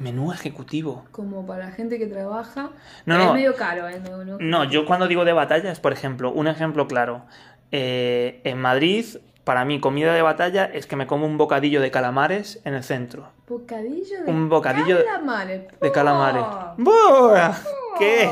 Menú 0.00 0.32
ejecutivo. 0.32 1.04
Como 1.12 1.46
para 1.46 1.66
la 1.66 1.72
gente 1.72 1.98
que 1.98 2.06
trabaja. 2.06 2.70
No, 3.06 3.18
no. 3.18 3.26
Es 3.28 3.32
medio 3.34 3.54
caro 3.54 3.86
el 3.86 4.00
menú. 4.00 4.38
No, 4.40 4.64
yo 4.64 4.84
cuando 4.86 5.06
digo 5.06 5.24
de 5.24 5.32
batalla 5.32 5.70
es, 5.70 5.78
por 5.78 5.92
ejemplo, 5.92 6.32
un 6.32 6.48
ejemplo 6.48 6.88
claro. 6.88 7.26
Eh, 7.70 8.40
en 8.44 8.58
Madrid 8.58 9.06
para 9.44 9.64
mí, 9.64 9.80
comida 9.80 10.14
de 10.14 10.22
batalla 10.22 10.66
es 10.66 10.86
que 10.86 10.96
me 10.96 11.08
como 11.08 11.26
un 11.26 11.36
bocadillo 11.36 11.80
de 11.80 11.90
calamares 11.90 12.60
en 12.64 12.74
el 12.74 12.84
centro. 12.84 13.32
¿Bocadillo 13.48 14.24
de 14.24 14.30
un 14.30 14.48
bocadillo 14.48 15.04
calamares? 15.04 15.62
De 15.80 15.90
calamares. 15.90 16.44
¡Buah! 16.76 17.56
¿Qué? 17.98 18.30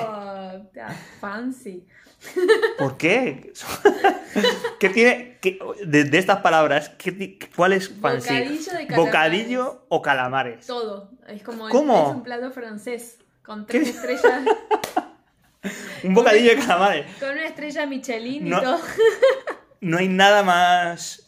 Fancy. 1.20 1.84
¿Por 2.78 2.96
qué? 2.96 3.52
¿Qué 4.78 4.90
tiene 4.90 5.27
de, 5.42 6.18
estas 6.18 6.40
palabras? 6.40 6.92
¿Cuál 7.54 7.72
es 7.72 7.88
fancy? 7.88 8.28
Bocadillo 8.28 8.72
de. 8.72 8.96
¿Bocadillo 8.96 9.84
o 9.88 10.02
calamares? 10.02 10.66
Todo. 10.66 11.10
Es 11.26 11.42
como 11.42 11.68
¿Cómo? 11.68 12.10
es 12.10 12.16
un 12.16 12.22
plato 12.22 12.50
francés 12.50 13.18
con 13.42 13.66
tres 13.66 13.88
estrellas. 13.90 14.42
un 16.04 16.14
bocadillo 16.14 16.50
de 16.50 16.56
calamares. 16.56 17.06
Con 17.18 17.30
una 17.30 17.46
estrella 17.46 17.86
Michelin 17.86 18.46
y 18.46 18.50
todo 18.50 18.78
no 19.80 19.98
hay 19.98 20.08
nada 20.08 20.42
más... 20.42 21.24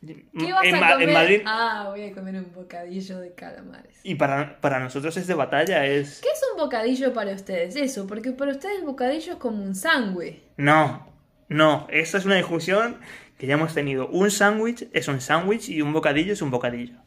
¿Qué 0.00 0.52
vas 0.52 0.66
a 0.66 0.92
comer? 0.92 1.08
En 1.08 1.12
Madrid... 1.12 1.42
Ah, 1.44 1.86
voy 1.90 2.04
a 2.04 2.14
comer 2.14 2.36
un 2.36 2.52
bocadillo 2.54 3.20
de 3.20 3.34
calamares. 3.34 4.00
Y 4.02 4.14
para, 4.14 4.78
nosotros 4.80 5.14
es 5.18 5.26
de 5.26 5.34
batalla, 5.34 5.84
es... 5.84 6.20
¿Qué 6.20 6.28
es 6.28 6.40
un 6.52 6.58
bocadillo 6.58 7.12
para 7.12 7.32
ustedes? 7.32 7.76
Eso, 7.76 8.06
porque 8.06 8.32
para 8.32 8.52
ustedes 8.52 8.78
el 8.78 8.86
bocadillo 8.86 9.34
es 9.34 9.38
como 9.38 9.62
un 9.62 9.74
sándwich. 9.74 10.40
No, 10.56 11.06
no, 11.48 11.86
esta 11.90 12.16
es 12.16 12.24
una 12.24 12.36
discusión 12.36 12.98
que 13.40 13.46
ya 13.46 13.54
hemos 13.54 13.72
tenido. 13.72 14.06
Un 14.08 14.30
sándwich 14.30 14.86
es 14.92 15.08
un 15.08 15.22
sándwich 15.22 15.70
y 15.70 15.80
un 15.80 15.94
bocadillo 15.94 16.34
es 16.34 16.42
un 16.42 16.50
bocadillo. 16.50 16.98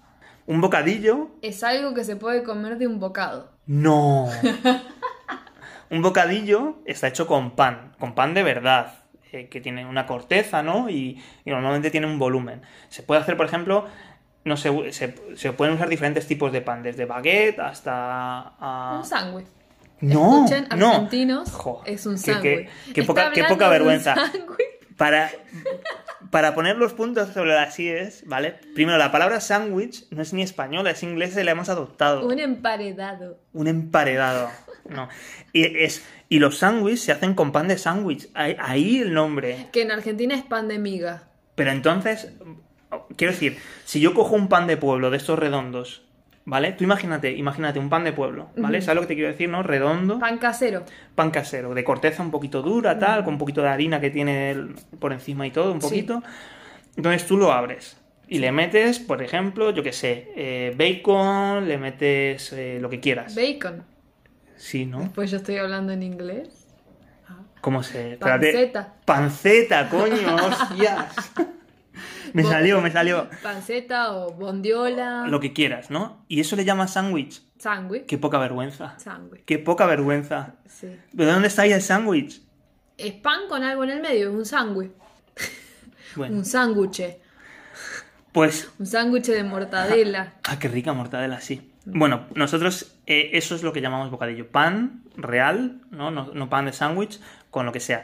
Un 0.48 0.62
bocadillo... 0.62 1.30
Es 1.44 1.64
algo 1.64 1.94
que 1.94 2.04
se 2.04 2.16
puede 2.16 2.42
comer 2.42 2.80
de 2.80 2.88
un 2.88 3.00
bocado. 3.00 3.52
No. 3.68 4.30
un 5.92 6.02
bocadillo 6.02 6.80
está 6.86 7.08
hecho 7.08 7.28
con 7.28 7.52
pan, 7.52 7.94
con 8.00 8.16
pan 8.16 8.34
de 8.34 8.42
verdad 8.42 8.96
que 9.32 9.62
tiene 9.62 9.86
una 9.86 10.06
corteza, 10.06 10.62
¿no? 10.62 10.90
Y, 10.90 11.22
normalmente 11.46 11.92
tiene 11.92 12.08
un 12.08 12.18
volumen. 12.20 12.62
Se 12.90 13.04
puede 13.04 13.22
hacer, 13.22 13.38
por 13.38 13.46
ejemplo, 13.46 13.86
no 14.44 14.58
se, 14.58 14.92
se, 14.92 15.54
pueden 15.54 15.76
usar 15.76 15.90
diferentes 15.90 16.28
tipos 16.28 16.52
de 16.52 16.62
pan, 16.62 16.82
desde 16.82 17.06
baguette 17.06 17.60
hasta... 17.60 18.54
Un 18.98 19.06
sándwich. 19.06 19.48
No, 20.02 20.46
Escuchen, 20.46 20.68
argentinos, 20.70 21.52
es 21.86 22.06
un 22.06 22.18
sándwich. 22.18 22.70
Qué, 22.94 23.04
poca, 23.04 23.32
qué 23.32 23.44
poca 23.44 23.70
vergüenza. 23.70 24.16
Para, 24.98 25.32
para 26.32 26.56
poner 26.56 26.78
los 26.78 26.94
puntos 26.94 27.30
sobre 27.30 27.54
las 27.54 27.78
IES, 27.80 28.24
¿vale? 28.26 28.56
Primero, 28.74 28.98
la 28.98 29.12
palabra 29.12 29.40
sándwich 29.40 30.06
no 30.12 30.22
es 30.22 30.34
ni 30.34 30.42
española, 30.42 30.92
es 30.92 31.04
inglesa 31.04 31.42
y 31.42 31.44
la 31.44 31.52
hemos 31.52 31.70
adoptado. 31.70 32.26
Un 32.26 32.40
emparedado. 32.40 33.40
Un 33.54 33.68
emparedado. 33.68 34.50
No. 34.90 35.10
Y, 35.54 35.64
es, 35.84 36.04
y 36.30 36.40
los 36.40 36.58
sándwiches 36.58 37.02
se 37.02 37.12
hacen 37.12 37.34
con 37.36 37.52
pan 37.52 37.68
de 37.68 37.78
sándwich. 37.78 38.30
Ahí, 38.34 39.00
el 39.00 39.14
nombre. 39.14 39.68
Que 39.72 39.82
en 39.82 39.92
Argentina 39.92 40.36
es 40.36 40.44
pan 40.44 40.68
de 40.68 40.80
miga. 40.80 41.30
Pero 41.56 41.72
entonces, 41.72 42.34
quiero 43.16 43.34
decir, 43.34 43.58
si 43.86 44.00
yo 44.00 44.14
cojo 44.14 44.36
un 44.36 44.50
pan 44.50 44.68
de 44.68 44.78
pueblo 44.78 45.12
de 45.12 45.18
estos 45.18 45.40
redondos, 45.40 46.03
¿vale? 46.46 46.74
Tú 46.74 46.84
imagínate, 46.84 47.32
imagínate 47.32 47.80
un 47.80 47.90
pan 47.90 48.04
de 48.04 48.14
pueblo, 48.14 48.50
¿vale? 48.58 48.82
¿Sabes 48.82 48.96
lo 48.96 49.02
que 49.02 49.08
te 49.08 49.16
quiero 49.16 49.30
decir, 49.30 49.50
no? 49.50 49.64
Redondo. 49.64 50.20
Pan 50.20 50.38
casero. 50.38 50.84
Pan 51.16 51.32
casero, 51.32 51.74
de 51.74 51.84
corteza 51.84 52.22
un 52.22 52.32
poquito 52.32 52.62
dura, 52.62 52.98
tal, 53.00 53.24
con 53.24 53.36
un 53.36 53.40
poquito 53.40 53.62
de 53.62 53.70
harina 53.70 54.00
que 54.00 54.10
tiene 54.10 54.56
por 55.00 55.14
encima 55.14 55.48
y 55.48 55.52
todo, 55.52 55.72
un 55.72 55.80
poquito. 55.80 56.22
Entonces 56.96 57.26
tú 57.26 57.38
lo 57.38 57.52
abres. 57.52 57.98
Y 58.28 58.40
le 58.40 58.52
metes, 58.52 59.00
por 59.00 59.22
ejemplo, 59.22 59.72
yo 59.72 59.84
qué 59.84 59.92
sé, 59.92 60.32
eh, 60.36 60.74
bacon, 60.78 61.68
le 61.68 61.78
metes 61.78 62.54
eh, 62.54 62.80
lo 62.82 62.90
que 62.90 63.00
quieras. 63.00 63.36
Bacon. 63.36 63.84
Sí, 64.56 64.86
¿no? 64.86 65.00
Después 65.00 65.30
yo 65.30 65.38
estoy 65.38 65.58
hablando 65.58 65.92
en 65.92 66.04
inglés. 66.04 66.68
¿Cómo 67.62 67.82
se...? 67.82 68.18
Panceta. 68.18 68.94
Panceta, 69.06 69.90
coño, 69.90 70.36
hostias. 70.48 71.32
Me 72.34 72.44
salió, 72.44 72.82
me 72.82 72.92
salió. 72.92 73.30
Panceta 73.42 74.14
o 74.14 74.34
bondiola. 74.34 75.26
Lo 75.28 75.40
que 75.40 75.54
quieras, 75.54 75.90
¿no? 75.90 76.24
Y 76.28 76.40
eso 76.40 76.56
le 76.56 76.66
llama 76.66 76.88
sándwich. 76.88 77.42
Sándwich. 77.58 78.06
Qué 78.06 78.18
poca 78.18 78.38
vergüenza. 78.40 78.98
Sándwich. 79.00 79.46
Qué 79.46 79.60
poca 79.60 79.86
vergüenza. 79.86 80.56
Sí. 80.68 80.96
¿De 81.12 81.26
dónde 81.26 81.48
está 81.48 81.64
ahí 81.64 81.72
el 81.72 81.82
sándwich? 81.82 82.42
Es 82.98 83.14
pan 83.14 83.48
con 83.48 83.64
algo 83.64 83.84
en 83.84 83.92
el 83.92 84.02
medio, 84.02 84.30
es 84.30 84.36
un 84.36 84.46
sándwich. 84.46 84.92
Bueno. 86.16 86.38
Un 86.38 86.46
sándwich. 86.46 87.02
Pues. 88.32 88.72
Un 88.78 88.86
sándwich 88.86 89.26
de 89.28 89.44
mortadela. 89.44 90.34
Ah, 90.44 90.60
qué 90.60 90.68
rica 90.68 90.94
mortadela, 90.94 91.42
sí. 91.42 91.72
Bueno, 91.86 92.28
nosotros 92.36 92.96
eh, 93.08 93.32
eso 93.34 93.56
es 93.56 93.64
lo 93.64 93.74
que 93.74 93.82
llamamos 93.82 94.10
bocadillo. 94.10 94.48
Pan 94.48 95.04
real, 95.18 95.82
no, 95.92 96.12
no, 96.12 96.50
pan 96.50 96.66
de 96.66 96.74
sándwich, 96.74 97.20
con 97.52 97.66
lo 97.66 97.72
que 97.72 97.80
sea. 97.80 98.04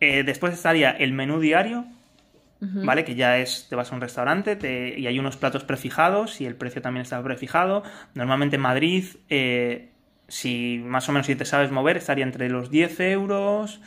Eh, 0.00 0.22
después 0.22 0.54
estaría 0.54 0.90
el 0.90 1.12
menú 1.12 1.40
diario, 1.40 1.86
¿vale? 2.60 3.04
Que 3.04 3.14
ya 3.14 3.38
es, 3.38 3.68
te 3.68 3.76
vas 3.76 3.92
a 3.92 3.94
un 3.94 4.00
restaurante 4.00 4.94
y 4.96 5.06
hay 5.06 5.18
unos 5.18 5.36
platos 5.36 5.64
prefijados 5.64 6.40
y 6.40 6.46
el 6.46 6.56
precio 6.56 6.82
también 6.82 7.02
está 7.02 7.22
prefijado. 7.22 7.82
Normalmente 8.14 8.56
en 8.56 8.62
Madrid, 8.62 9.04
eh, 9.28 9.92
si 10.28 10.82
más 10.84 11.08
o 11.08 11.12
menos 11.12 11.26
si 11.26 11.36
te 11.36 11.44
sabes 11.44 11.70
mover, 11.70 11.96
estaría 11.96 12.24
entre 12.24 12.48
los 12.48 12.70
10 12.70 13.00
euros 13.00 13.80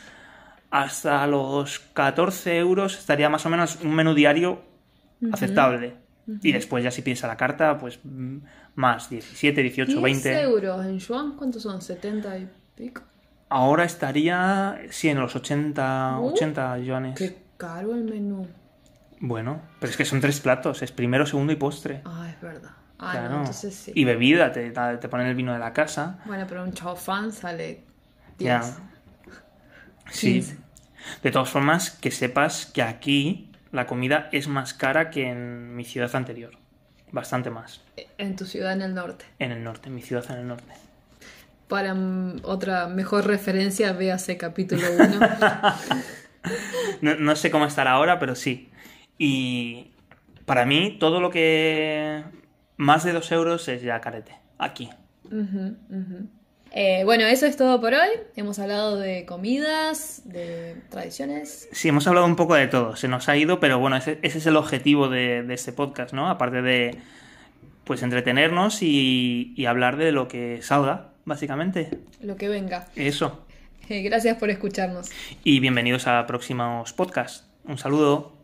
hasta 0.69 1.27
los 1.27 1.79
14 1.79 2.57
euros, 2.57 2.97
estaría 2.97 3.29
más 3.29 3.45
o 3.45 3.49
menos 3.49 3.79
un 3.83 3.93
menú 3.93 4.13
diario 4.13 4.61
aceptable. 5.31 5.95
Y 6.41 6.53
después 6.53 6.83
ya 6.83 6.91
si 6.91 7.01
pides 7.01 7.23
a 7.25 7.27
la 7.27 7.35
carta, 7.35 7.77
pues 7.77 7.99
mm, 8.03 8.37
más, 8.75 9.09
17, 9.09 9.61
18, 9.61 10.01
20. 10.01 10.41
euros 10.41 10.85
en 10.85 10.99
yuan? 10.99 11.35
¿Cuántos 11.35 11.63
son? 11.63 11.81
¿70 11.81 12.41
y 12.41 12.47
pico? 12.75 13.01
Ahora 13.49 13.83
estaría, 13.83 14.79
sí, 14.91 15.09
en 15.09 15.19
los 15.19 15.35
80, 15.35 16.19
80 16.19 16.73
uh, 16.73 16.81
yuanes. 16.81 17.19
Qué 17.19 17.35
caro 17.57 17.93
el 17.93 18.05
menú. 18.05 18.47
Bueno, 19.21 19.61
pero 19.79 19.91
es 19.91 19.97
que 19.97 20.03
son 20.03 20.19
tres 20.19 20.41
platos, 20.41 20.81
es 20.81 20.91
primero, 20.91 21.25
segundo 21.25 21.53
y 21.53 21.55
postre. 21.55 22.01
Ah, 22.05 22.27
es 22.29 22.41
verdad. 22.41 22.71
Ah, 22.97 23.27
no, 23.29 23.39
entonces 23.39 23.73
sí. 23.73 23.91
Y 23.95 24.03
bebida, 24.03 24.51
te, 24.51 24.71
te 24.71 25.09
ponen 25.09 25.27
el 25.27 25.35
vino 25.35 25.53
de 25.53 25.59
la 25.59 25.73
casa. 25.73 26.19
Bueno, 26.25 26.45
pero 26.47 26.63
un 26.63 26.73
chao 26.73 26.95
fan 26.95 27.31
sale 27.31 27.83
10. 28.39 28.77
Sí. 30.09 30.45
De 31.23 31.31
todas 31.31 31.49
formas, 31.49 31.91
que 31.91 32.11
sepas 32.11 32.65
que 32.65 32.81
aquí 32.81 33.51
la 33.71 33.85
comida 33.87 34.27
es 34.31 34.47
más 34.47 34.73
cara 34.73 35.09
que 35.09 35.29
en 35.29 35.75
mi 35.75 35.85
ciudad 35.85 36.15
anterior. 36.15 36.51
Bastante 37.11 37.49
más. 37.49 37.81
En 38.17 38.35
tu 38.35 38.45
ciudad 38.45 38.73
en 38.73 38.81
el 38.81 38.93
norte. 38.93 39.25
En 39.39 39.51
el 39.51 39.63
norte, 39.63 39.89
en 39.89 39.95
mi 39.95 40.01
ciudad 40.01 40.25
en 40.31 40.37
el 40.39 40.47
norte. 40.47 40.73
Para 41.67 41.95
otra 42.43 42.87
mejor 42.87 43.27
referencia, 43.27 43.93
véase 43.93 44.37
capítulo 44.37 44.83
1. 44.99 45.19
no, 47.19 47.35
sé 47.35 47.51
cómo 47.51 47.65
estará 47.65 47.91
ahora, 47.91 48.19
pero 48.19 48.35
sí. 48.35 48.70
Y 49.23 49.91
para 50.47 50.65
mí, 50.65 50.97
todo 50.99 51.21
lo 51.21 51.29
que 51.29 52.23
más 52.77 53.03
de 53.03 53.13
dos 53.13 53.31
euros 53.31 53.67
es 53.67 53.83
ya 53.83 54.01
carete. 54.01 54.35
Aquí. 54.57 54.89
Eh, 56.71 57.03
bueno, 57.05 57.25
eso 57.27 57.45
es 57.45 57.55
todo 57.55 57.79
por 57.79 57.93
hoy. 57.93 58.09
Hemos 58.35 58.57
hablado 58.57 58.97
de 58.97 59.27
comidas, 59.27 60.23
de 60.25 60.75
tradiciones. 60.89 61.69
Sí, 61.71 61.89
hemos 61.89 62.07
hablado 62.07 62.25
un 62.25 62.35
poco 62.35 62.55
de 62.55 62.65
todo. 62.65 62.95
Se 62.95 63.07
nos 63.07 63.29
ha 63.29 63.37
ido, 63.37 63.59
pero 63.59 63.77
bueno, 63.77 63.95
ese, 63.95 64.17
es 64.23 64.43
el 64.47 64.57
objetivo 64.57 65.07
de, 65.07 65.45
este 65.53 65.71
podcast, 65.71 66.15
¿no? 66.15 66.27
Aparte 66.27 66.63
de, 66.63 66.97
pues, 67.83 68.01
entretenernos 68.01 68.81
y, 68.81 69.53
y, 69.55 69.67
hablar 69.67 69.97
de 69.97 70.11
lo 70.11 70.27
que 70.27 70.63
salga, 70.63 71.11
básicamente. 71.25 71.99
Lo 72.21 72.37
que 72.37 72.49
venga. 72.49 72.87
Eso. 72.95 73.45
Gracias 73.87 74.37
por 74.37 74.49
escucharnos. 74.49 75.11
Y 75.43 75.59
bienvenidos 75.59 76.07
a 76.07 76.25
próximos 76.25 76.91
podcasts. 76.93 77.47
Un 77.65 77.77
saludo. 77.77 78.40